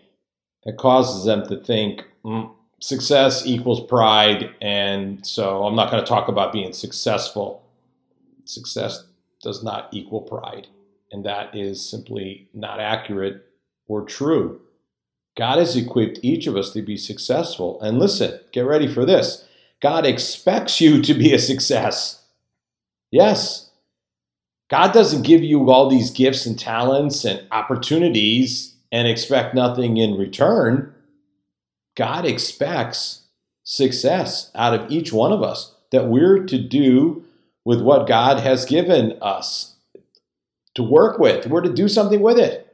that 0.66 0.78
causes 0.78 1.26
them 1.26 1.48
to 1.48 1.58
think 1.64 2.04
mm, 2.24 2.48
success 2.80 3.44
equals 3.48 3.84
pride. 3.88 4.52
And 4.62 5.26
so 5.26 5.64
I'm 5.64 5.76
not 5.76 5.90
going 5.90 6.04
to 6.04 6.08
talk 6.08 6.28
about 6.28 6.54
being 6.54 6.72
successful. 6.72 7.64
Success 8.46 9.04
does 9.42 9.64
not 9.64 9.90
equal 9.92 10.22
pride. 10.22 10.68
And 11.12 11.26
that 11.26 11.56
is 11.56 11.84
simply 11.84 12.50
not 12.54 12.80
accurate 12.80 13.48
or 13.88 14.04
true. 14.04 14.62
God 15.36 15.58
has 15.58 15.76
equipped 15.76 16.20
each 16.22 16.46
of 16.46 16.56
us 16.56 16.70
to 16.74 16.84
be 16.84 16.98
successful. 16.98 17.82
And 17.82 17.98
listen, 17.98 18.40
get 18.52 18.68
ready 18.68 18.88
for 18.88 19.08
this 19.08 19.48
God 19.82 20.06
expects 20.06 20.80
you 20.80 21.02
to 21.02 21.16
be 21.16 21.34
a 21.34 21.40
success. 21.40 22.20
Yes. 23.12 23.70
God 24.70 24.94
doesn't 24.94 25.26
give 25.26 25.44
you 25.44 25.70
all 25.72 25.90
these 25.90 26.12
gifts 26.12 26.46
and 26.46 26.58
talents 26.58 27.26
and 27.26 27.46
opportunities 27.52 28.76
and 28.92 29.08
expect 29.08 29.56
nothing 29.56 29.98
in 29.98 30.18
return. 30.18 30.94
God 31.96 32.26
expects 32.26 33.22
success 33.64 34.52
out 34.56 34.74
of 34.74 34.92
each 34.92 35.12
one 35.12 35.32
of 35.32 35.44
us 35.44 35.74
that 35.92 36.08
we're 36.08 36.44
to 36.46 36.58
do 36.60 37.24
with 37.66 37.82
what 37.82 38.08
God 38.08 38.40
has 38.40 38.66
given 38.66 39.18
us 39.22 39.76
to 40.76 40.84
work 40.84 41.20
with. 41.20 41.48
We're 41.48 41.62
to 41.62 41.74
do 41.74 41.88
something 41.88 42.22
with 42.22 42.38
it. 42.38 42.66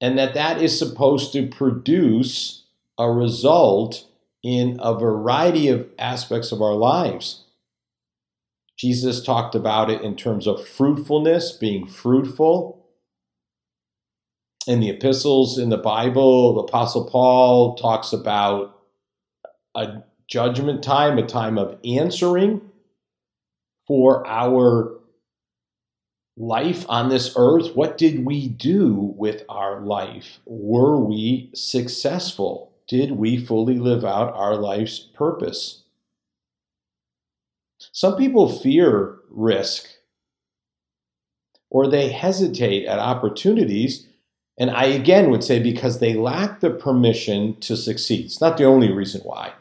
And 0.00 0.18
that 0.18 0.34
that 0.34 0.62
is 0.62 0.78
supposed 0.78 1.32
to 1.32 1.48
produce 1.48 2.64
a 2.96 3.10
result 3.10 4.06
in 4.42 4.78
a 4.80 4.96
variety 4.98 5.68
of 5.68 5.88
aspects 5.98 6.52
of 6.52 6.62
our 6.62 6.74
lives. 6.74 7.44
Jesus 8.78 9.22
talked 9.22 9.54
about 9.54 9.90
it 9.90 10.02
in 10.02 10.14
terms 10.14 10.46
of 10.46 10.66
fruitfulness, 10.66 11.52
being 11.52 11.86
fruitful. 11.86 12.86
In 14.66 14.80
the 14.80 14.90
epistles 14.90 15.58
in 15.58 15.70
the 15.70 15.78
Bible, 15.78 16.54
the 16.54 16.62
Apostle 16.62 17.08
Paul 17.10 17.74
talks 17.74 18.12
about 18.12 18.78
a 19.74 20.02
judgment 20.28 20.84
time, 20.84 21.18
a 21.18 21.26
time 21.26 21.58
of 21.58 21.78
answering 21.84 22.60
for 23.86 24.26
our 24.26 24.98
life 26.36 26.84
on 26.88 27.08
this 27.08 27.32
earth. 27.36 27.74
What 27.74 27.98
did 27.98 28.24
we 28.24 28.46
do 28.46 29.14
with 29.16 29.42
our 29.48 29.80
life? 29.80 30.38
Were 30.46 30.98
we 30.98 31.50
successful? 31.54 32.72
Did 32.86 33.12
we 33.12 33.44
fully 33.44 33.78
live 33.78 34.04
out 34.04 34.34
our 34.34 34.54
life's 34.54 34.98
purpose? 35.00 35.82
Some 37.98 38.14
people 38.14 38.48
fear 38.48 39.18
risk 39.28 39.88
or 41.68 41.88
they 41.88 42.10
hesitate 42.10 42.86
at 42.86 43.00
opportunities. 43.00 44.06
And 44.56 44.70
I 44.70 44.84
again 44.84 45.32
would 45.32 45.42
say 45.42 45.58
because 45.58 45.98
they 45.98 46.14
lack 46.14 46.60
the 46.60 46.70
permission 46.70 47.58
to 47.58 47.76
succeed. 47.76 48.26
It's 48.26 48.40
not 48.40 48.56
the 48.56 48.66
only 48.66 48.92
reason 48.92 49.22
why, 49.22 49.52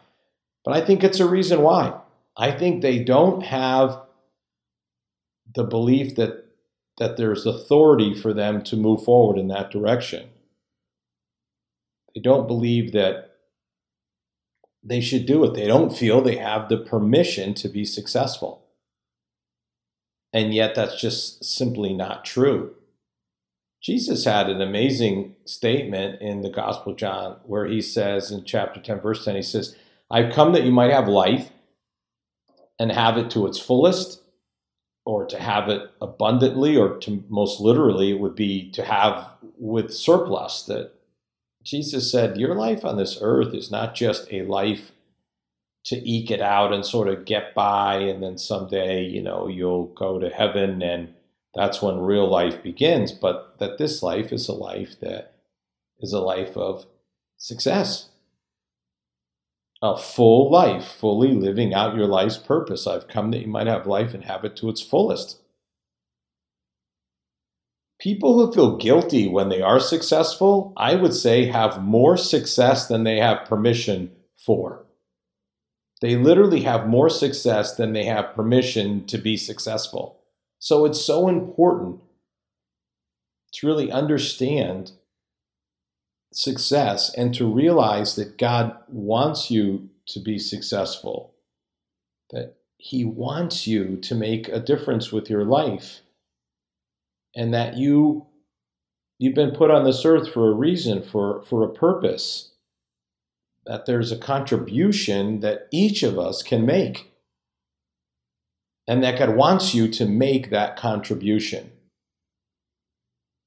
but 0.64 0.76
I 0.76 0.86
think 0.86 1.04
it's 1.04 1.20
a 1.20 1.28
reason 1.28 1.64
why. 1.64 2.00
I 2.38 2.52
think 2.52 2.84
they 2.84 3.04
don't 3.04 3.42
have 3.42 4.00
the 5.56 5.64
belief 5.64 6.16
that 6.18 6.46
that 7.00 7.18
there's 7.18 7.48
authority 7.48 8.14
for 8.14 8.36
them 8.36 8.62
to 8.66 8.78
move 8.78 9.04
forward 9.04 9.40
in 9.40 9.48
that 9.48 9.72
direction. 9.72 10.30
They 12.14 12.22
don't 12.22 12.46
believe 12.46 12.92
that 12.92 13.27
they 14.88 15.02
should 15.02 15.26
do 15.26 15.44
it. 15.44 15.54
They 15.54 15.68
don't 15.68 15.96
feel 15.96 16.22
they 16.22 16.38
have 16.38 16.70
the 16.70 16.78
permission 16.78 17.54
to 17.56 17.68
be 17.68 17.84
successful. 17.84 18.64
And 20.32 20.54
yet, 20.54 20.76
that's 20.76 21.00
just 21.00 21.44
simply 21.44 21.94
not 21.94 22.24
true. 22.24 22.74
Jesus 23.82 24.26
had 24.26 24.50
an 24.50 24.62
amazing 24.62 25.36
statement 25.46 26.22
in 26.22 26.42
the 26.42 26.50
Gospel 26.50 26.94
of 26.94 26.98
John 26.98 27.38
where 27.44 27.66
he 27.66 27.82
says 27.82 28.32
in 28.32 28.44
chapter 28.44 28.82
10, 28.82 29.02
verse 29.02 29.24
10, 29.24 29.36
he 29.36 29.42
says, 29.42 29.76
I've 30.10 30.34
come 30.34 30.54
that 30.54 30.64
you 30.64 30.72
might 30.72 30.92
have 30.92 31.08
life 31.08 31.50
and 32.80 32.92
have 32.92 33.18
it 33.18 33.30
to 33.32 33.46
its 33.46 33.60
fullest, 33.60 34.22
or 35.06 35.26
to 35.26 35.40
have 35.40 35.70
it 35.70 35.90
abundantly, 36.02 36.76
or 36.76 36.98
to 36.98 37.24
most 37.30 37.60
literally, 37.60 38.12
it 38.12 38.20
would 38.20 38.36
be 38.36 38.70
to 38.72 38.84
have 38.84 39.28
with 39.58 39.94
surplus, 39.94 40.64
that 40.64 40.92
Jesus 41.68 42.10
said, 42.10 42.38
Your 42.38 42.56
life 42.56 42.86
on 42.86 42.96
this 42.96 43.18
earth 43.20 43.54
is 43.54 43.70
not 43.70 43.94
just 43.94 44.32
a 44.32 44.44
life 44.44 44.94
to 45.84 46.10
eke 46.10 46.32
it 46.32 46.42
out 46.42 46.72
and 46.72 46.86
sort 46.86 47.10
of 47.10 47.26
get 47.26 47.54
by 47.54 47.98
and 47.98 48.24
then 48.24 48.38
someday 48.38 49.04
you 49.04 49.22
know 49.22 49.48
you'll 49.48 49.86
go 49.86 50.20
to 50.20 50.30
heaven 50.30 50.82
and 50.82 51.14
that's 51.56 51.82
when 51.82 52.00
real 52.00 52.30
life 52.30 52.62
begins 52.62 53.14
but 53.14 53.56
that 53.60 53.78
this 53.78 54.04
life 54.04 54.34
is 54.34 54.50
a 54.50 54.54
life 54.54 55.00
that 55.00 55.34
is 56.00 56.14
a 56.14 56.20
life 56.20 56.56
of 56.56 56.86
success. 57.38 58.10
A 59.82 59.98
full 59.98 60.50
life 60.50 60.86
fully 60.86 61.34
living 61.34 61.74
out 61.74 61.96
your 61.96 62.08
life's 62.08 62.38
purpose. 62.38 62.88
I've 62.88 63.08
come 63.08 63.32
that 63.32 63.42
you 63.42 63.48
might 63.48 63.68
have 63.68 63.86
life 63.86 64.14
and 64.14 64.24
have 64.24 64.44
it 64.44 64.56
to 64.58 64.70
its 64.70 64.82
fullest 64.82 65.40
people 68.00 68.36
who 68.36 68.52
feel 68.52 68.78
guilty 68.78 69.28
when 69.28 69.50
they 69.50 69.62
are 69.62 69.80
successful 69.80 70.74
i 70.78 70.96
would 70.96 71.14
say 71.14 71.46
have 71.46 71.82
more 71.84 72.18
success 72.18 72.88
than 72.88 73.04
they 73.04 73.18
have 73.18 73.48
permission 73.48 74.12
for 74.38 74.88
they 76.02 76.16
literally 76.16 76.62
have 76.62 76.88
more 76.88 77.10
success 77.10 77.76
than 77.76 77.94
they 77.94 78.06
have 78.06 78.36
permission 78.36 79.06
to 79.08 79.18
be 79.18 79.36
successful. 79.36 80.22
So 80.60 80.86
it's 80.86 81.04
so 81.04 81.28
important 81.28 82.02
to 83.54 83.68
really 83.68 83.92
understand 83.92 84.92
success 86.34 87.14
and 87.16 87.34
to 87.34 87.52
realize 87.52 88.16
that 88.16 88.38
God 88.38 88.76
wants 88.88 89.50
you 89.50 89.90
to 90.08 90.20
be 90.20 90.38
successful, 90.38 91.34
that 92.32 92.58
He 92.78 93.04
wants 93.04 93.66
you 93.66 93.98
to 93.98 94.14
make 94.14 94.48
a 94.50 94.60
difference 94.60 95.12
with 95.12 95.30
your 95.30 95.46
life, 95.46 96.02
and 97.36 97.54
that 97.54 97.78
you 97.78 98.26
you've 99.20 99.36
been 99.36 99.52
put 99.56 99.72
on 99.72 99.84
this 99.84 100.06
earth 100.06 100.32
for 100.32 100.50
a 100.50 100.56
reason, 100.56 101.02
for, 101.02 101.44
for 101.50 101.64
a 101.64 101.74
purpose 101.74 102.52
that 103.66 103.86
there's 103.86 104.12
a 104.12 104.18
contribution 104.18 105.42
that 105.42 105.68
each 105.72 106.02
of 106.02 106.18
us 106.18 106.42
can 106.42 106.66
make. 106.66 107.12
And 108.88 109.04
that 109.04 109.20
God 109.20 109.36
wants 109.36 109.74
you 109.74 109.90
to 109.90 110.06
make 110.06 110.50
that 110.50 110.78
contribution. 110.78 111.72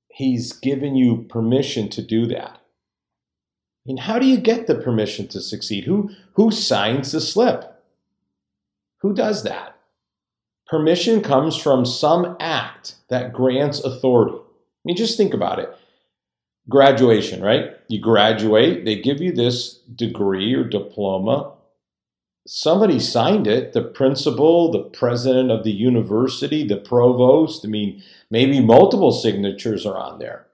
He's 0.09 0.53
given 0.53 0.97
you 0.97 1.25
permission 1.31 1.89
to 1.91 2.03
do 2.03 2.27
that. 2.27 2.61
And 3.87 4.01
how 4.01 4.19
do 4.19 4.27
you 4.27 4.37
get 4.37 4.67
the 4.67 4.75
permission 4.75 5.27
to 5.29 5.41
succeed? 5.41 5.85
Who, 5.85 6.11
who 6.35 6.51
signs 6.51 7.13
the 7.13 7.23
slip? 7.23 7.83
Who 8.99 9.15
does 9.15 9.45
that? 9.45 9.80
Permission 10.71 11.21
comes 11.21 11.57
from 11.57 11.85
some 11.85 12.37
act 12.39 12.95
that 13.09 13.33
grants 13.33 13.81
authority. 13.81 14.37
I 14.37 14.83
mean, 14.85 14.97
just 14.97 15.17
think 15.17 15.35
about 15.35 15.59
it 15.59 15.75
graduation, 16.69 17.43
right? 17.43 17.73
You 17.89 18.01
graduate, 18.01 18.85
they 18.85 19.01
give 19.01 19.21
you 19.21 19.33
this 19.33 19.75
degree 19.95 20.55
or 20.55 20.63
diploma. 20.63 21.55
Somebody 22.47 23.01
signed 23.01 23.47
it, 23.47 23.73
the 23.73 23.83
principal, 23.83 24.71
the 24.71 24.85
president 24.85 25.51
of 25.51 25.65
the 25.65 25.73
university, 25.73 26.67
the 26.67 26.77
provost. 26.77 27.65
I 27.65 27.69
mean, 27.69 28.03
maybe 28.31 28.61
multiple 28.61 29.11
signatures 29.11 29.85
are 29.85 29.97
on 29.97 30.21
there. 30.21 30.47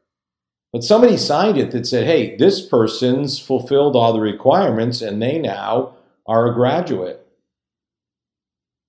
But 0.73 0.85
somebody 0.85 1.16
signed 1.16 1.58
it 1.58 1.70
that 1.73 1.87
said, 1.87 2.06
hey, 2.06 2.37
this 2.37 2.66
person's 2.66 3.38
fulfilled 3.38 3.94
all 3.94 4.12
the 4.12 4.20
requirements 4.20 5.00
and 5.00 5.23
they 5.23 5.38
now 5.38 5.94
are 6.26 6.50
a 6.50 6.54
graduate. 6.54 7.25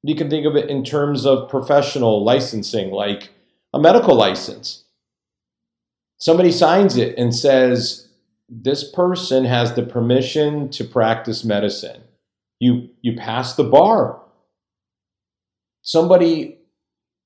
You 0.07 0.15
can 0.15 0.29
think 0.29 0.45
of 0.45 0.55
it 0.55 0.69
in 0.69 0.85
terms 0.85 1.25
of 1.25 1.49
professional 1.49 2.23
licensing, 2.23 2.91
like 2.91 3.31
a 3.73 3.79
medical 3.79 4.15
license. 4.15 4.85
Somebody 6.17 6.49
signs 6.53 6.95
it 6.95 7.17
and 7.17 7.35
says 7.35 8.07
this 8.47 8.89
person 8.89 9.43
has 9.43 9.73
the 9.73 9.83
permission 9.83 10.69
to 10.69 10.85
practice 10.85 11.43
medicine. 11.43 12.03
You 12.61 12.87
you 13.01 13.17
pass 13.17 13.55
the 13.55 13.65
bar. 13.65 14.21
Somebody 15.81 16.59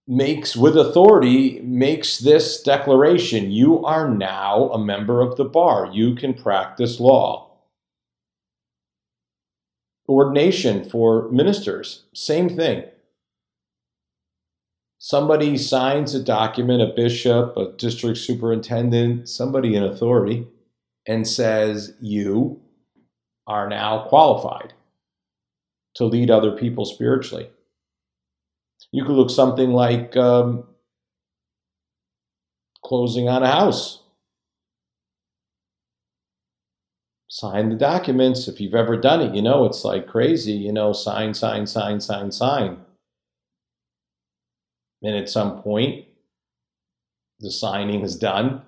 makes 0.08 0.58
with 0.58 0.76
authority 0.76 1.62
makes 1.62 2.18
this 2.18 2.64
declaration 2.64 3.52
you 3.52 3.86
are 3.86 4.10
now 4.10 4.72
a 4.72 4.84
member 4.84 5.22
of 5.22 5.38
the 5.38 5.46
bar. 5.46 5.92
You 5.94 6.16
can 6.16 6.34
practice 6.34 7.00
law 7.00 7.51
ordination 10.12 10.84
for 10.84 11.30
ministers 11.32 12.04
same 12.14 12.50
thing 12.50 12.84
somebody 15.04 15.58
signs 15.58 16.14
a 16.14 16.24
document, 16.24 16.80
a 16.80 16.94
bishop, 16.96 17.58
a 17.58 17.72
district 17.76 18.20
superintendent, 18.20 19.28
somebody 19.28 19.76
in 19.76 19.84
authority, 19.84 20.46
and 21.08 21.28
says, 21.28 21.96
You 22.00 22.62
are 23.48 23.68
now 23.68 24.06
qualified 24.08 24.74
to 25.96 26.06
lead 26.06 26.30
other 26.30 26.52
people 26.52 26.86
spiritually. 26.86 27.50
You 28.92 29.04
could 29.04 29.16
look 29.16 29.32
something 29.32 29.72
like 29.72 30.16
um, 30.16 30.66
closing 32.86 33.28
on 33.28 33.42
a 33.42 33.48
house. 33.48 34.01
Sign 37.34 37.70
the 37.70 37.78
documents. 37.78 38.50
If 38.50 38.60
you've 38.60 38.76
ever 38.76 38.98
done 38.98 39.22
it, 39.22 39.34
you 39.34 39.42
know 39.42 39.64
it's 39.64 39.86
like 39.86 40.06
crazy. 40.06 40.52
You 40.52 40.74
know, 40.74 40.92
sign, 40.92 41.34
sign, 41.34 41.66
sign, 41.66 42.02
sign, 42.02 42.30
sign. 42.30 42.80
And 45.02 45.16
at 45.16 45.30
some 45.30 45.62
point, 45.62 46.08
the 47.40 47.50
signing 47.50 48.02
is 48.02 48.18
done, 48.18 48.64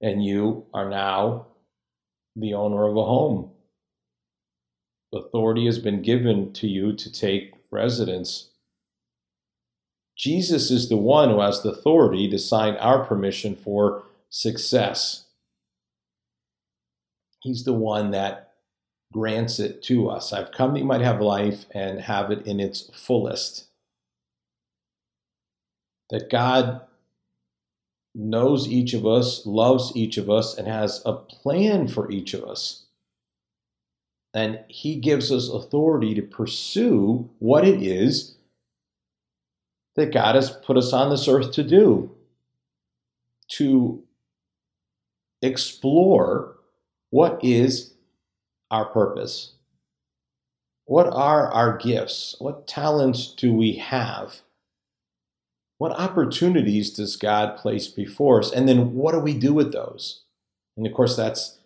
and 0.00 0.24
you 0.24 0.64
are 0.72 0.88
now 0.88 1.48
the 2.36 2.54
owner 2.54 2.88
of 2.88 2.96
a 2.96 3.04
home. 3.04 3.50
Authority 5.12 5.66
has 5.66 5.78
been 5.78 6.00
given 6.00 6.54
to 6.54 6.66
you 6.66 6.94
to 6.94 7.12
take 7.12 7.52
residence. 7.70 8.48
Jesus 10.16 10.70
is 10.70 10.88
the 10.88 10.96
one 10.96 11.28
who 11.28 11.40
has 11.40 11.62
the 11.62 11.72
authority 11.72 12.30
to 12.30 12.38
sign 12.38 12.76
our 12.76 13.04
permission 13.04 13.54
for 13.54 14.04
success. 14.30 15.27
He's 17.48 17.64
the 17.64 17.72
one 17.72 18.10
that 18.10 18.52
grants 19.10 19.58
it 19.58 19.82
to 19.84 20.10
us. 20.10 20.34
I've 20.34 20.52
come 20.52 20.74
that 20.74 20.80
you 20.80 20.84
might 20.84 21.00
have 21.00 21.22
life 21.22 21.64
and 21.70 21.98
have 21.98 22.30
it 22.30 22.46
in 22.46 22.60
its 22.60 22.90
fullest 22.92 23.68
that 26.10 26.28
God 26.28 26.82
knows 28.14 28.68
each 28.68 28.92
of 28.92 29.06
us, 29.06 29.46
loves 29.46 29.92
each 29.96 30.18
of 30.18 30.28
us, 30.28 30.58
and 30.58 30.68
has 30.68 31.00
a 31.06 31.14
plan 31.14 31.88
for 31.88 32.10
each 32.10 32.34
of 32.34 32.44
us. 32.44 32.84
And 34.34 34.60
He 34.68 34.96
gives 34.96 35.32
us 35.32 35.48
authority 35.48 36.14
to 36.16 36.22
pursue 36.22 37.30
what 37.38 37.66
it 37.66 37.82
is 37.82 38.36
that 39.96 40.12
God 40.12 40.34
has 40.34 40.50
put 40.50 40.76
us 40.76 40.92
on 40.92 41.08
this 41.08 41.26
earth 41.26 41.52
to 41.52 41.62
do 41.62 42.14
to 43.52 44.02
explore 45.40 46.57
what 47.10 47.42
is 47.42 47.92
our 48.70 48.86
purpose. 48.86 49.52
What 50.86 51.06
are 51.08 51.50
our 51.52 51.76
gifts? 51.76 52.36
What 52.38 52.66
talents 52.66 53.34
do 53.34 53.52
we 53.54 53.74
have? 53.74 54.40
what 55.78 55.92
opportunities 55.92 56.90
does 56.90 57.16
God 57.16 57.56
place 57.56 57.86
before 57.86 58.40
us? 58.40 58.52
And 58.52 58.68
then 58.68 58.94
what 58.94 59.12
do 59.12 59.20
we 59.20 59.34
do 59.34 59.54
with 59.54 59.72
those? 59.72 60.22
And 60.76 60.86
of 60.86 60.92
course, 60.92 61.16
that's 61.16 61.58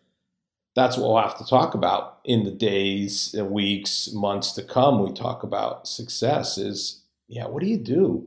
that's 0.74 0.96
what 0.96 1.08
we'll 1.08 1.22
have 1.22 1.36
to 1.38 1.46
talk 1.46 1.74
about 1.74 2.20
in 2.24 2.44
the 2.44 2.50
days, 2.50 3.34
weeks, 3.38 4.10
months 4.12 4.52
to 4.52 4.62
come. 4.62 5.02
We 5.04 5.12
talk 5.12 5.42
about 5.42 5.86
success 5.86 6.56
is, 6.56 7.02
yeah, 7.28 7.46
what 7.46 7.62
do 7.62 7.68
you 7.68 7.76
do? 7.76 8.26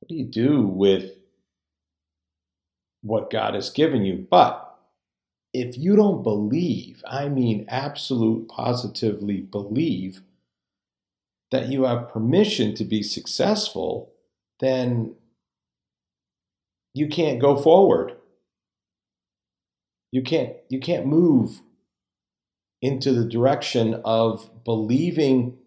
What 0.00 0.08
do 0.10 0.14
you 0.16 0.26
do 0.26 0.66
with 0.66 1.12
what 3.00 3.30
God 3.30 3.54
has 3.54 3.70
given 3.70 4.04
you? 4.04 4.26
But 4.30 4.63
if 5.54 5.78
you 5.78 5.94
don't 5.94 6.24
believe, 6.24 7.02
I 7.06 7.28
mean, 7.28 7.64
absolute, 7.68 8.48
positively 8.48 9.40
believe 9.40 10.20
that 11.52 11.68
you 11.68 11.84
have 11.84 12.08
permission 12.08 12.74
to 12.74 12.84
be 12.84 13.04
successful, 13.04 14.12
then 14.58 15.14
you 16.92 17.06
can't 17.06 17.40
go 17.40 17.56
forward. 17.56 18.16
You 20.10 20.22
can't 20.22 20.54
you 20.68 20.80
can't 20.80 21.06
move 21.06 21.60
into 22.82 23.12
the 23.12 23.24
direction 23.24 24.00
of 24.04 24.48
believing 24.64 25.58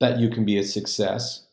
that 0.00 0.18
you 0.18 0.30
can 0.30 0.44
be 0.44 0.58
a 0.58 0.64
success, 0.64 1.46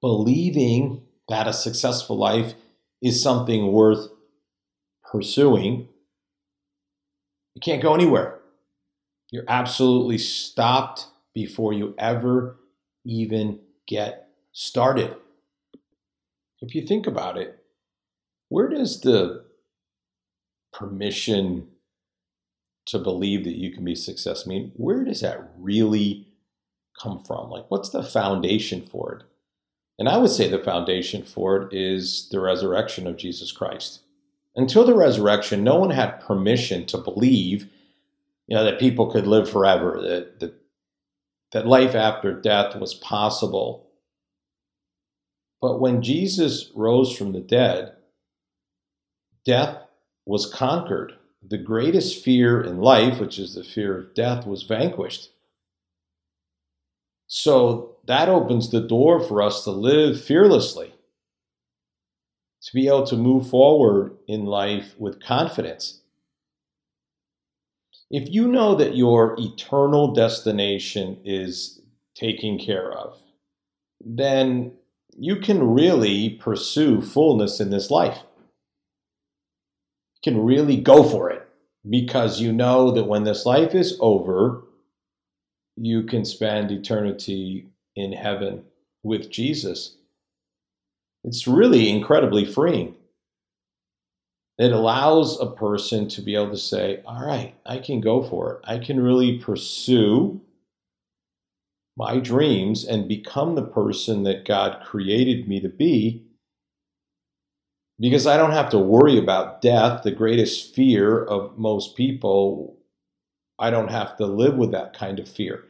believing 0.00 1.02
that 1.28 1.48
a 1.48 1.52
successful 1.52 2.16
life 2.16 2.54
is 3.00 3.22
something 3.22 3.72
worth 3.72 4.08
pursuing. 5.14 5.88
You 7.54 7.60
can't 7.60 7.82
go 7.82 7.94
anywhere. 7.94 8.40
You're 9.30 9.44
absolutely 9.46 10.18
stopped 10.18 11.06
before 11.34 11.72
you 11.72 11.94
ever 11.98 12.56
even 13.04 13.60
get 13.86 14.28
started. 14.52 15.14
If 16.60 16.74
you 16.74 16.82
think 16.82 17.06
about 17.06 17.38
it, 17.38 17.62
where 18.48 18.68
does 18.68 19.02
the 19.02 19.44
permission 20.72 21.68
to 22.86 22.98
believe 22.98 23.44
that 23.44 23.56
you 23.56 23.72
can 23.72 23.84
be 23.84 23.94
successful. 23.94 24.52
Mean, 24.52 24.72
where 24.76 25.04
does 25.04 25.20
that 25.22 25.50
really 25.58 26.26
come 27.00 27.22
from? 27.24 27.50
Like, 27.50 27.70
what's 27.70 27.90
the 27.90 28.02
foundation 28.02 28.82
for 28.82 29.14
it? 29.14 29.22
And 29.98 30.08
I 30.08 30.18
would 30.18 30.30
say 30.30 30.48
the 30.48 30.58
foundation 30.58 31.22
for 31.22 31.62
it 31.62 31.72
is 31.72 32.28
the 32.30 32.40
resurrection 32.40 33.06
of 33.06 33.16
Jesus 33.16 33.52
Christ. 33.52 34.00
Until 34.56 34.84
the 34.84 34.94
resurrection, 34.94 35.64
no 35.64 35.76
one 35.76 35.90
had 35.90 36.20
permission 36.20 36.86
to 36.86 36.98
believe, 36.98 37.68
you 38.46 38.56
know, 38.56 38.64
that 38.64 38.78
people 38.78 39.10
could 39.10 39.26
live 39.26 39.50
forever, 39.50 40.00
that 40.00 40.40
that, 40.40 40.54
that 41.52 41.66
life 41.66 41.94
after 41.94 42.32
death 42.40 42.76
was 42.76 42.94
possible. 42.94 43.88
But 45.60 45.80
when 45.80 46.02
Jesus 46.02 46.70
rose 46.74 47.16
from 47.16 47.32
the 47.32 47.40
dead, 47.40 47.94
death 49.44 49.78
was 50.26 50.52
conquered. 50.52 51.14
The 51.46 51.58
greatest 51.58 52.24
fear 52.24 52.60
in 52.62 52.80
life, 52.80 53.18
which 53.18 53.38
is 53.38 53.54
the 53.54 53.64
fear 53.64 53.98
of 53.98 54.14
death, 54.14 54.46
was 54.46 54.62
vanquished. 54.62 55.30
So 57.26 57.96
that 58.06 58.28
opens 58.28 58.70
the 58.70 58.80
door 58.80 59.20
for 59.20 59.42
us 59.42 59.64
to 59.64 59.70
live 59.70 60.20
fearlessly, 60.20 60.94
to 62.64 62.74
be 62.74 62.88
able 62.88 63.06
to 63.06 63.16
move 63.16 63.48
forward 63.48 64.16
in 64.26 64.46
life 64.46 64.94
with 64.98 65.22
confidence. 65.22 66.00
If 68.10 68.30
you 68.30 68.48
know 68.48 68.74
that 68.74 68.96
your 68.96 69.36
eternal 69.38 70.14
destination 70.14 71.18
is 71.24 71.80
taken 72.14 72.58
care 72.58 72.92
of, 72.92 73.18
then 74.00 74.72
you 75.16 75.36
can 75.36 75.74
really 75.74 76.30
pursue 76.30 77.02
fullness 77.02 77.60
in 77.60 77.70
this 77.70 77.90
life. 77.90 78.18
You 80.16 80.32
can 80.32 80.44
really 80.44 80.76
go 80.76 81.02
for 81.02 81.30
it 81.30 81.46
because 81.88 82.40
you 82.40 82.52
know 82.52 82.90
that 82.92 83.04
when 83.04 83.24
this 83.24 83.44
life 83.44 83.74
is 83.74 83.98
over, 84.00 84.62
you 85.76 86.04
can 86.04 86.24
spend 86.24 86.70
eternity 86.70 87.66
in 87.94 88.12
heaven 88.12 88.64
with 89.02 89.30
Jesus. 89.30 89.96
It's 91.24 91.46
really 91.46 91.88
incredibly 91.88 92.44
freeing. 92.44 92.94
It 94.58 94.72
allows 94.72 95.40
a 95.40 95.50
person 95.50 96.08
to 96.10 96.22
be 96.22 96.36
able 96.36 96.50
to 96.50 96.56
say, 96.56 97.02
All 97.06 97.26
right, 97.26 97.54
I 97.66 97.78
can 97.78 98.00
go 98.00 98.22
for 98.22 98.54
it. 98.54 98.60
I 98.64 98.78
can 98.78 99.00
really 99.00 99.38
pursue 99.38 100.40
my 101.96 102.18
dreams 102.18 102.84
and 102.84 103.08
become 103.08 103.54
the 103.54 103.62
person 103.62 104.24
that 104.24 104.44
God 104.44 104.82
created 104.84 105.48
me 105.48 105.60
to 105.60 105.68
be 105.68 106.24
because 108.00 108.26
I 108.26 108.36
don't 108.36 108.52
have 108.52 108.70
to 108.70 108.78
worry 108.78 109.18
about 109.18 109.62
death, 109.62 110.02
the 110.02 110.10
greatest 110.10 110.74
fear 110.74 111.24
of 111.24 111.56
most 111.56 111.96
people. 111.96 112.76
I 113.58 113.70
don't 113.70 113.90
have 113.90 114.16
to 114.16 114.26
live 114.26 114.56
with 114.56 114.72
that 114.72 114.94
kind 114.94 115.20
of 115.20 115.28
fear. 115.28 115.64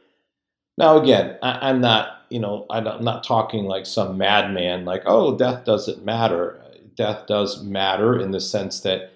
Now, 0.78 1.00
again, 1.00 1.38
I, 1.42 1.70
am 1.70 1.80
not, 1.80 2.22
you 2.30 2.40
know, 2.40 2.66
I'm 2.70 3.04
not 3.04 3.24
talking 3.24 3.64
like 3.64 3.86
some 3.86 4.18
madman, 4.18 4.84
like, 4.84 5.02
oh, 5.06 5.36
death 5.36 5.64
doesn't 5.64 6.04
matter. 6.04 6.60
Death 6.96 7.26
does 7.26 7.62
matter 7.62 8.18
in 8.18 8.30
the 8.30 8.40
sense 8.40 8.80
that 8.80 9.12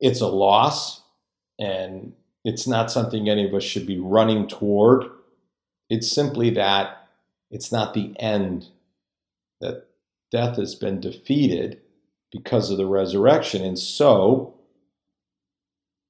it's 0.00 0.20
a 0.20 0.26
loss 0.26 1.02
and 1.58 2.12
it's 2.44 2.66
not 2.66 2.90
something 2.90 3.28
any 3.28 3.46
of 3.46 3.54
us 3.54 3.62
should 3.62 3.86
be 3.86 3.98
running 3.98 4.46
toward. 4.46 5.04
It's 5.88 6.10
simply 6.10 6.50
that 6.50 7.08
it's 7.50 7.70
not 7.70 7.94
the 7.94 8.14
end, 8.18 8.66
that 9.60 9.86
death 10.30 10.56
has 10.56 10.74
been 10.74 11.00
defeated 11.00 11.80
because 12.32 12.70
of 12.70 12.76
the 12.76 12.86
resurrection. 12.86 13.64
And 13.64 13.78
so 13.78 14.54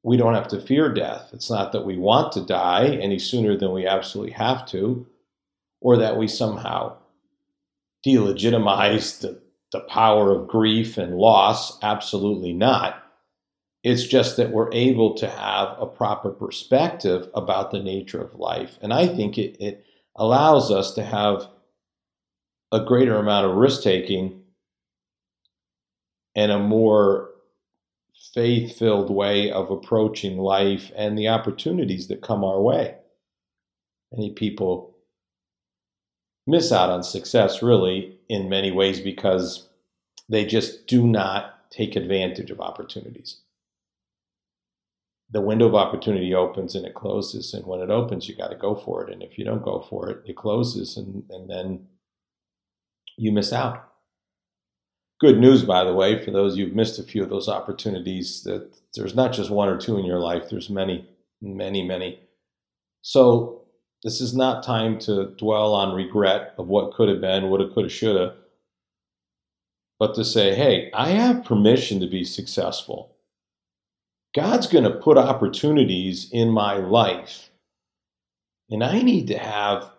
we 0.03 0.17
don't 0.17 0.35
have 0.35 0.49
to 0.49 0.61
fear 0.61 0.93
death. 0.93 1.31
It's 1.33 1.51
not 1.51 1.73
that 1.73 1.85
we 1.85 1.99
want 1.99 2.33
to 2.33 2.45
die 2.45 2.87
any 2.87 3.19
sooner 3.19 3.57
than 3.57 3.73
we 3.73 3.87
absolutely 3.87 4.33
have 4.33 4.67
to, 4.67 5.07
or 5.85 5.99
that 5.99 6.17
we 6.17 6.27
somehow 6.27 6.97
delegitimize 8.05 9.21
the, 9.21 9.41
the 9.71 9.81
power 9.81 10.33
of 10.33 10.49
grief 10.49 10.97
and 10.97 11.15
loss. 11.15 11.79
Absolutely 11.83 12.55
not. 12.55 13.03
It's 13.83 14.05
just 14.05 14.39
that 14.39 14.51
we're 14.51 14.73
able 14.73 15.15
to 15.17 15.29
have 15.29 15.77
a 15.79 15.87
proper 15.87 16.31
perspective 16.31 17.29
about 17.35 17.71
the 17.71 17.83
nature 17.83 18.21
of 18.23 18.35
life. 18.35 18.79
And 18.81 18.95
I 18.95 19.07
think 19.07 19.37
it, 19.37 19.59
it 19.61 19.85
allows 20.17 20.71
us 20.71 20.95
to 20.95 21.05
have 21.05 21.47
a 22.73 22.81
greater 22.81 23.17
amount 23.17 23.47
of 23.47 23.57
risk 23.57 23.83
taking 23.83 24.41
and 26.35 26.51
a 26.51 26.59
more 26.59 27.29
faith 28.33 28.79
filled 28.79 29.11
way 29.11 29.51
of 29.51 29.71
approaching 29.71 30.39
life 30.39 30.91
and 30.97 31.19
the 31.19 31.29
opportunities 31.29 32.09
that 32.09 32.23
come 32.23 32.43
our 32.43 32.61
way. 32.61 32.95
Many 34.11 34.33
people 34.33 34.94
miss 36.47 36.73
out 36.73 36.91
on 36.91 37.03
success, 37.03 37.63
really, 37.63 38.19
in 38.29 38.49
many 38.49 38.71
ways 38.71 39.01
because 39.01 39.69
they 40.29 40.45
just 40.45 40.87
do 40.87 41.07
not 41.07 41.71
take 41.71 41.97
advantage 41.97 42.51
of 42.51 42.61
opportunities. 42.61 43.41
The 45.31 45.41
window 45.41 45.67
of 45.67 45.75
opportunity 45.75 46.35
opens 46.35 46.75
and 46.75 46.87
it 46.87 46.95
closes, 46.95 47.55
and 47.55 47.67
when 47.67 47.81
it 47.81 47.91
opens, 47.91 48.29
you 48.29 48.37
got 48.37 48.49
to 48.49 48.57
go 48.57 48.75
for 48.75 49.05
it. 49.05 49.13
And 49.13 49.23
if 49.23 49.39
you 49.39 49.45
don't 49.45 49.65
go 49.65 49.85
for 49.89 50.11
it, 50.11 50.23
it 50.27 50.37
closes, 50.37 50.97
and, 50.97 51.25
and 51.31 51.51
then 51.51 51.87
you 53.17 53.33
miss 53.33 53.53
out 53.53 53.95
good 55.25 55.39
news, 55.39 55.65
by 55.65 55.85
the 55.85 55.95
way, 55.95 56.23
for 56.23 56.31
those 56.31 56.57
you've 56.57 56.75
missed 56.75 56.99
a 56.99 57.03
few 57.03 57.23
of 57.23 57.31
those 57.31 57.49
opportunities, 57.49 58.43
that 58.43 58.71
there's 58.95 59.15
not 59.15 59.33
just 59.33 59.51
one 59.51 59.71
or 59.71 59.79
two 59.79 59.97
in 59.97 60.05
your 60.05 60.19
life, 60.19 60.51
there's 60.51 60.69
many, 60.69 61.09
many, 61.41 61.83
many. 61.83 62.21
So 63.01 63.64
this 64.05 64.21
is 64.21 64.35
not 64.37 64.63
time 64.63 64.99
to 65.01 65.31
dwell 65.39 65.75
on 65.75 65.97
regret 65.97 66.55
of 66.59 66.69
what 66.69 66.93
could 66.93 67.09
have 67.09 67.23
been, 67.23 67.49
woulda, 67.49 67.73
coulda, 67.73 67.89
shoulda, 67.89 68.37
but 69.99 70.15
to 70.15 70.25
say, 70.25 70.55
hey, 70.55 70.91
I 70.93 71.09
have 71.09 71.45
permission 71.45 72.01
to 72.01 72.07
be 72.07 72.23
successful. 72.23 73.17
God's 74.35 74.67
going 74.67 74.85
to 74.85 74.91
put 74.91 75.17
opportunities 75.17 76.29
in 76.31 76.51
my 76.51 76.75
life, 76.75 77.49
and 78.69 78.85
I 78.85 79.01
need 79.01 79.29
to 79.29 79.39
have 79.39 79.91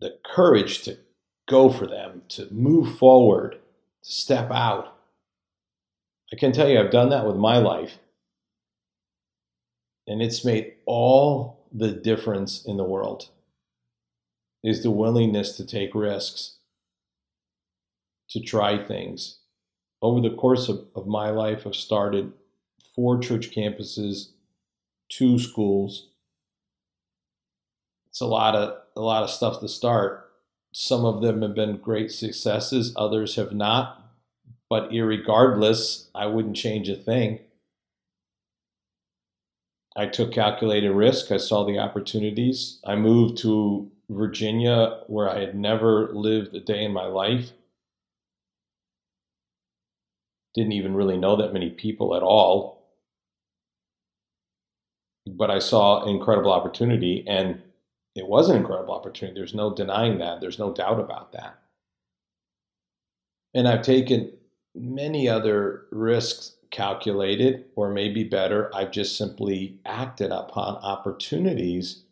the 0.00 0.16
courage 0.24 0.82
to 0.84 0.96
go 1.46 1.68
for 1.70 1.86
them, 1.86 2.22
to 2.30 2.48
move 2.50 2.96
forward, 2.96 3.58
to 4.04 4.10
step 4.10 4.50
out. 4.50 4.96
I 6.32 6.36
can 6.36 6.52
tell 6.52 6.68
you, 6.68 6.80
I've 6.80 6.90
done 6.90 7.10
that 7.10 7.26
with 7.26 7.36
my 7.36 7.58
life. 7.58 7.98
And 10.06 10.22
it's 10.22 10.44
made 10.44 10.74
all 10.86 11.63
the 11.74 11.90
difference 11.90 12.64
in 12.64 12.76
the 12.76 12.84
world 12.84 13.28
is 14.62 14.82
the 14.82 14.90
willingness 14.90 15.56
to 15.56 15.66
take 15.66 15.94
risks, 15.94 16.58
to 18.30 18.40
try 18.40 18.82
things. 18.82 19.38
Over 20.00 20.20
the 20.20 20.36
course 20.36 20.68
of, 20.68 20.86
of 20.94 21.06
my 21.06 21.30
life, 21.30 21.66
I've 21.66 21.74
started 21.74 22.32
four 22.94 23.18
church 23.18 23.50
campuses, 23.50 24.28
two 25.08 25.38
schools. 25.38 26.08
It's 28.08 28.20
a 28.20 28.26
lot 28.26 28.54
of 28.54 28.78
a 28.96 29.00
lot 29.00 29.24
of 29.24 29.30
stuff 29.30 29.60
to 29.60 29.68
start. 29.68 30.30
Some 30.72 31.04
of 31.04 31.22
them 31.22 31.42
have 31.42 31.54
been 31.54 31.76
great 31.78 32.12
successes, 32.12 32.92
others 32.96 33.34
have 33.34 33.52
not. 33.52 34.00
But 34.70 34.90
regardless, 34.90 36.08
I 36.14 36.26
wouldn't 36.26 36.56
change 36.56 36.88
a 36.88 36.96
thing. 36.96 37.40
I 39.96 40.06
took 40.06 40.32
calculated 40.32 40.90
risk. 40.90 41.30
I 41.30 41.36
saw 41.36 41.64
the 41.64 41.78
opportunities. 41.78 42.80
I 42.84 42.96
moved 42.96 43.38
to 43.38 43.90
Virginia 44.10 45.00
where 45.06 45.28
I 45.28 45.40
had 45.40 45.54
never 45.54 46.12
lived 46.12 46.54
a 46.54 46.60
day 46.60 46.84
in 46.84 46.92
my 46.92 47.06
life. 47.06 47.52
Didn't 50.54 50.72
even 50.72 50.94
really 50.94 51.16
know 51.16 51.36
that 51.36 51.52
many 51.52 51.70
people 51.70 52.16
at 52.16 52.22
all. 52.22 52.82
But 55.26 55.50
I 55.50 55.58
saw 55.58 56.04
incredible 56.06 56.52
opportunity 56.52 57.24
and 57.26 57.62
it 58.14 58.26
was 58.26 58.48
an 58.48 58.56
incredible 58.56 58.94
opportunity. 58.94 59.38
There's 59.38 59.54
no 59.54 59.74
denying 59.74 60.18
that. 60.18 60.40
There's 60.40 60.58
no 60.58 60.72
doubt 60.72 61.00
about 61.00 61.32
that. 61.32 61.58
And 63.54 63.66
I've 63.66 63.82
taken 63.82 64.32
many 64.74 65.28
other 65.28 65.86
risks 65.90 66.53
calculated, 66.74 67.66
or 67.76 67.90
maybe 67.90 68.24
better, 68.24 68.74
I've 68.74 68.90
just 68.90 69.16
simply 69.16 69.78
acted 69.84 70.30
upon 70.30 70.76
opportunities 70.76 72.02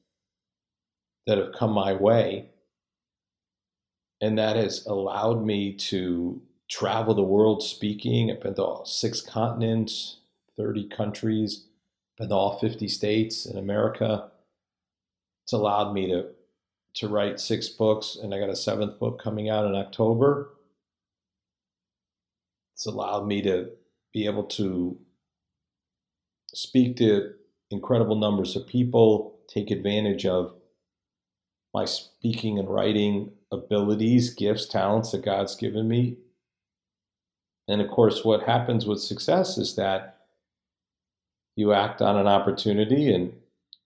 that 1.26 1.38
have 1.38 1.52
come 1.52 1.72
my 1.72 1.92
way. 1.92 2.50
And 4.20 4.38
that 4.38 4.56
has 4.56 4.86
allowed 4.86 5.44
me 5.44 5.74
to 5.74 6.40
travel 6.70 7.14
the 7.14 7.22
world 7.22 7.62
speaking. 7.62 8.30
I've 8.30 8.40
been 8.40 8.54
to 8.54 8.64
all 8.64 8.84
six 8.84 9.20
continents, 9.20 10.18
30 10.56 10.88
countries, 10.88 11.64
been 12.18 12.28
to 12.28 12.34
all 12.34 12.58
50 12.58 12.88
states 12.88 13.46
in 13.46 13.58
America 13.58 14.30
it's 15.44 15.52
allowed 15.52 15.92
me 15.92 16.08
to 16.08 16.28
to 16.94 17.08
write 17.08 17.40
six 17.40 17.68
books, 17.68 18.16
and 18.22 18.34
I 18.34 18.38
got 18.38 18.50
a 18.50 18.56
seventh 18.56 18.98
book 18.98 19.20
coming 19.22 19.48
out 19.48 19.64
in 19.66 19.74
October. 19.74 20.50
It's 22.74 22.86
allowed 22.86 23.26
me 23.26 23.40
to 23.42 23.70
be 24.12 24.26
able 24.26 24.44
to 24.44 24.98
speak 26.54 26.96
to 26.96 27.32
incredible 27.70 28.16
numbers 28.16 28.56
of 28.56 28.66
people, 28.66 29.38
take 29.48 29.70
advantage 29.70 30.26
of 30.26 30.54
my 31.74 31.84
speaking 31.84 32.58
and 32.58 32.68
writing 32.68 33.32
abilities, 33.50 34.34
gifts, 34.34 34.66
talents 34.66 35.12
that 35.12 35.24
God's 35.24 35.56
given 35.56 35.88
me. 35.88 36.18
And 37.68 37.80
of 37.80 37.90
course, 37.90 38.24
what 38.24 38.42
happens 38.42 38.86
with 38.86 39.00
success 39.00 39.56
is 39.56 39.76
that 39.76 40.18
you 41.56 41.72
act 41.72 42.02
on 42.02 42.16
an 42.16 42.26
opportunity 42.26 43.12
and 43.12 43.32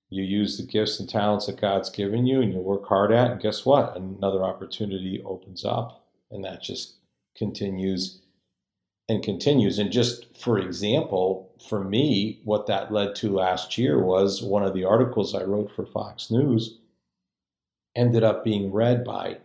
you 0.09 0.23
use 0.23 0.57
the 0.57 0.65
gifts 0.65 0.99
and 1.01 1.09
talents 1.09 1.47
that 1.47 1.61
God's 1.61 1.91
given 1.91 2.27
you 2.27 2.41
and 2.41 2.53
you 2.53 2.61
work 2.61 2.87
hard 2.87 3.13
at. 3.13 3.33
And 3.33 3.41
guess 3.41 3.65
what? 3.65 3.97
Another 3.97 4.43
opportunity 4.43 5.23
opens 5.25 5.65
up 5.65 6.07
and 6.31 6.45
that 6.45 6.63
just 6.63 6.95
continues 7.37 8.21
and 9.09 9.23
continues. 9.23 9.79
And 9.79 9.93
just 9.93 10.37
for 10.37 10.59
example, 10.59 11.53
for 11.69 11.83
me, 11.83 12.41
what 12.45 12.67
that 12.67 12.93
led 12.93 13.15
to 13.17 13.35
last 13.35 13.79
year 13.79 14.03
was 14.03 14.43
one 14.43 14.65
of 14.65 14.75
the 14.75 14.85
articles 14.85 15.35
I 15.35 15.43
wrote 15.45 15.71
for 15.75 15.87
Fox 15.87 16.31
News 16.31 16.79
ended 17.95 18.25
up 18.25 18.45
being 18.45 18.73
read 18.73 19.05
by 19.05 19.39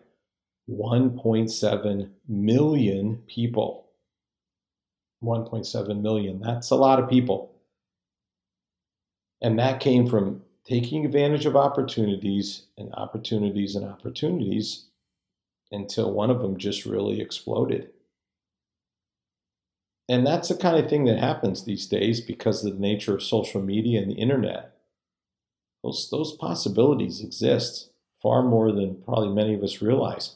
1.7 0.70 2.10
million 2.28 3.24
people. 3.28 3.88
1.7 5.24 6.02
million. 6.02 6.42
That's 6.42 6.72
a 6.72 6.76
lot 6.76 7.00
of 7.00 7.10
people. 7.10 7.52
And 9.42 9.58
that 9.60 9.80
came 9.80 10.08
from 10.08 10.42
taking 10.66 11.06
advantage 11.06 11.46
of 11.46 11.56
opportunities 11.56 12.64
and 12.78 12.94
opportunities 12.94 13.76
and 13.76 13.86
opportunities 13.86 14.86
until 15.72 16.12
one 16.12 16.30
of 16.30 16.42
them 16.42 16.58
just 16.58 16.86
really 16.86 17.22
exploded. 17.22 17.90
And 20.10 20.26
that's 20.26 20.50
the 20.50 20.56
kind 20.56 20.78
of 20.78 20.90
thing 20.90 21.06
that 21.06 21.20
happens 21.20 21.64
these 21.64 21.88
days 21.88 22.22
because 22.22 22.66
of 22.66 22.74
the 22.74 22.80
nature 22.80 23.16
of 23.16 23.24
social 23.24 23.62
media 23.62 24.02
and 24.02 24.12
the 24.12 24.16
internet. 24.16 24.76
Those, 25.84 26.10
those 26.12 26.34
possibilities 26.34 27.22
exist 27.22 27.92
far 28.22 28.44
more 28.44 28.72
than 28.72 29.02
probably 29.04 29.30
many 29.30 29.56
of 29.56 29.64
us 29.64 29.82
realize. 29.82 30.36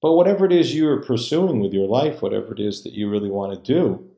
But 0.00 0.12
whatever 0.12 0.46
it 0.46 0.52
is 0.52 0.74
you 0.74 0.88
are 0.88 1.02
pursuing 1.02 1.60
with 1.60 1.72
your 1.72 1.88
life, 1.88 2.22
whatever 2.22 2.52
it 2.52 2.60
is 2.60 2.82
that 2.84 2.92
you 2.92 3.10
really 3.10 3.30
want 3.30 3.52
to 3.52 3.72
do, 3.72 4.08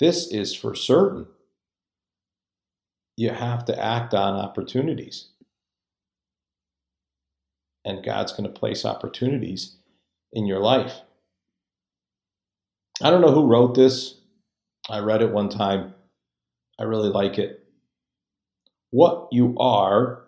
this 0.00 0.30
is 0.32 0.54
for 0.54 0.74
certain. 0.74 1.26
You 3.16 3.30
have 3.30 3.64
to 3.66 3.78
act 3.78 4.14
on 4.14 4.34
opportunities. 4.34 5.28
And 7.84 8.04
God's 8.04 8.32
going 8.32 8.44
to 8.44 8.58
place 8.58 8.84
opportunities 8.84 9.76
in 10.32 10.46
your 10.46 10.60
life. 10.60 11.00
I 13.00 13.10
don't 13.10 13.20
know 13.20 13.32
who 13.32 13.46
wrote 13.46 13.74
this. 13.74 14.14
I 14.90 14.98
read 14.98 15.22
it 15.22 15.30
one 15.30 15.48
time. 15.48 15.94
I 16.78 16.84
really 16.84 17.10
like 17.10 17.38
it. 17.38 17.64
What 18.90 19.28
you 19.30 19.56
are 19.58 20.24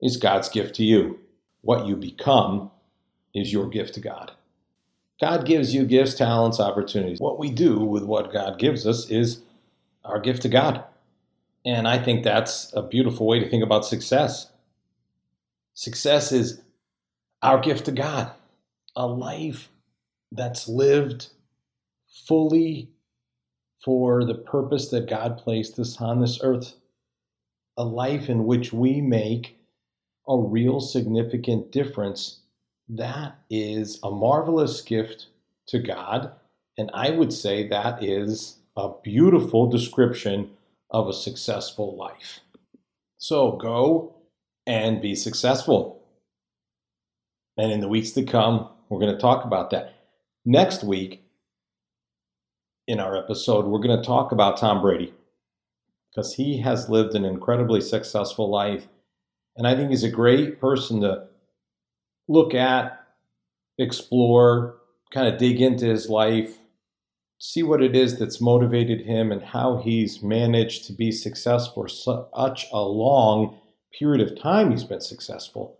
is 0.00 0.16
God's 0.16 0.48
gift 0.48 0.74
to 0.76 0.84
you. 0.84 1.18
What 1.60 1.86
you 1.86 1.96
become 1.96 2.70
is 3.34 3.52
your 3.52 3.68
gift 3.68 3.94
to 3.94 4.00
God. 4.00 4.32
God 5.20 5.46
gives 5.46 5.74
you 5.74 5.84
gifts, 5.84 6.14
talents, 6.14 6.58
opportunities. 6.58 7.20
What 7.20 7.38
we 7.38 7.50
do 7.50 7.78
with 7.78 8.02
what 8.04 8.32
God 8.32 8.58
gives 8.58 8.86
us 8.86 9.08
is 9.08 9.42
our 10.04 10.20
gift 10.20 10.42
to 10.42 10.48
God. 10.48 10.84
And 11.64 11.86
I 11.86 11.98
think 11.98 12.24
that's 12.24 12.72
a 12.74 12.82
beautiful 12.82 13.26
way 13.26 13.38
to 13.38 13.48
think 13.48 13.62
about 13.62 13.86
success. 13.86 14.50
Success 15.74 16.32
is 16.32 16.60
our 17.42 17.60
gift 17.60 17.86
to 17.86 17.92
God, 17.92 18.32
a 18.96 19.06
life 19.06 19.70
that's 20.32 20.68
lived 20.68 21.28
fully 22.26 22.90
for 23.84 24.24
the 24.24 24.34
purpose 24.34 24.88
that 24.88 25.08
God 25.08 25.38
placed 25.38 25.78
us 25.78 26.00
on 26.00 26.20
this 26.20 26.38
earth, 26.42 26.74
a 27.76 27.84
life 27.84 28.28
in 28.28 28.44
which 28.44 28.72
we 28.72 29.00
make 29.00 29.56
a 30.28 30.38
real 30.38 30.80
significant 30.80 31.70
difference, 31.70 32.40
that 32.88 33.38
is 33.50 33.98
a 34.02 34.10
marvelous 34.10 34.80
gift 34.80 35.26
to 35.68 35.78
God. 35.78 36.32
And 36.78 36.90
I 36.94 37.10
would 37.10 37.32
say 37.32 37.68
that 37.68 38.02
is 38.02 38.58
a 38.76 38.90
beautiful 39.02 39.68
description 39.68 40.50
of 40.90 41.08
a 41.08 41.12
successful 41.12 41.96
life. 41.96 42.40
So 43.18 43.52
go 43.52 44.16
and 44.66 45.00
be 45.02 45.14
successful. 45.14 46.02
And 47.56 47.70
in 47.70 47.80
the 47.80 47.88
weeks 47.88 48.12
to 48.12 48.24
come, 48.24 48.68
we're 48.88 49.00
going 49.00 49.14
to 49.14 49.20
talk 49.20 49.44
about 49.44 49.70
that. 49.70 49.94
Next 50.44 50.82
week, 50.82 51.23
in 52.86 53.00
our 53.00 53.16
episode, 53.16 53.66
we're 53.66 53.78
going 53.78 53.98
to 53.98 54.06
talk 54.06 54.32
about 54.32 54.56
Tom 54.56 54.80
Brady 54.80 55.14
because 56.10 56.34
he 56.34 56.58
has 56.60 56.88
lived 56.88 57.14
an 57.14 57.24
incredibly 57.24 57.80
successful 57.80 58.50
life 58.50 58.86
and 59.56 59.66
I 59.66 59.74
think 59.74 59.90
he's 59.90 60.04
a 60.04 60.10
great 60.10 60.60
person 60.60 61.00
to 61.02 61.26
look 62.28 62.54
at, 62.54 63.06
explore, 63.78 64.76
kind 65.12 65.28
of 65.28 65.38
dig 65.38 65.60
into 65.60 65.86
his 65.86 66.08
life, 66.08 66.58
see 67.38 67.62
what 67.62 67.82
it 67.82 67.94
is 67.94 68.18
that's 68.18 68.40
motivated 68.40 69.02
him 69.02 69.30
and 69.30 69.42
how 69.42 69.76
he's 69.76 70.22
managed 70.22 70.86
to 70.86 70.92
be 70.92 71.12
successful 71.12 71.84
for 71.84 71.88
such 71.88 72.66
a 72.72 72.80
long 72.80 73.58
period 73.96 74.26
of 74.26 74.40
time 74.40 74.70
he's 74.70 74.84
been 74.84 75.00
successful, 75.00 75.78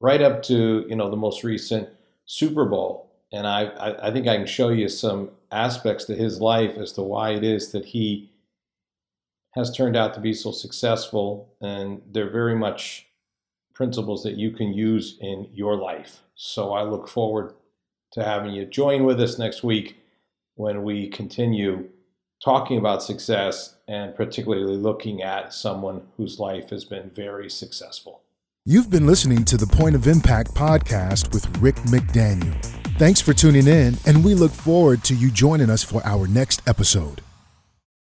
right 0.00 0.20
up 0.20 0.42
to, 0.42 0.84
you 0.88 0.96
know, 0.96 1.10
the 1.10 1.16
most 1.16 1.44
recent 1.44 1.88
Super 2.26 2.64
Bowl. 2.64 3.11
And 3.32 3.46
I, 3.46 3.64
I, 3.64 4.08
I 4.08 4.12
think 4.12 4.28
I 4.28 4.36
can 4.36 4.46
show 4.46 4.68
you 4.68 4.88
some 4.88 5.30
aspects 5.50 6.04
to 6.06 6.14
his 6.14 6.40
life 6.40 6.76
as 6.76 6.92
to 6.92 7.02
why 7.02 7.30
it 7.30 7.42
is 7.42 7.72
that 7.72 7.86
he 7.86 8.30
has 9.52 9.74
turned 9.74 9.96
out 9.96 10.14
to 10.14 10.20
be 10.20 10.34
so 10.34 10.52
successful. 10.52 11.54
And 11.60 12.02
they're 12.10 12.30
very 12.30 12.54
much 12.54 13.06
principles 13.74 14.22
that 14.22 14.36
you 14.36 14.50
can 14.50 14.72
use 14.72 15.18
in 15.20 15.48
your 15.52 15.76
life. 15.76 16.20
So 16.34 16.72
I 16.72 16.82
look 16.82 17.08
forward 17.08 17.54
to 18.12 18.22
having 18.22 18.52
you 18.52 18.66
join 18.66 19.04
with 19.04 19.20
us 19.20 19.38
next 19.38 19.62
week 19.62 19.96
when 20.54 20.82
we 20.82 21.08
continue 21.08 21.88
talking 22.44 22.76
about 22.76 23.02
success 23.02 23.76
and 23.88 24.14
particularly 24.14 24.76
looking 24.76 25.22
at 25.22 25.54
someone 25.54 26.02
whose 26.16 26.38
life 26.38 26.70
has 26.70 26.84
been 26.84 27.10
very 27.10 27.48
successful. 27.48 28.22
You've 28.64 28.90
been 28.90 29.06
listening 29.06 29.44
to 29.46 29.56
the 29.56 29.66
Point 29.66 29.94
of 29.94 30.06
Impact 30.06 30.54
podcast 30.54 31.32
with 31.32 31.46
Rick 31.58 31.76
McDaniel. 31.76 32.81
Thanks 33.02 33.20
for 33.20 33.34
tuning 33.34 33.66
in, 33.66 33.96
and 34.06 34.24
we 34.24 34.32
look 34.32 34.52
forward 34.52 35.02
to 35.06 35.14
you 35.16 35.32
joining 35.32 35.70
us 35.70 35.82
for 35.82 36.06
our 36.06 36.28
next 36.28 36.62
episode. 36.68 37.20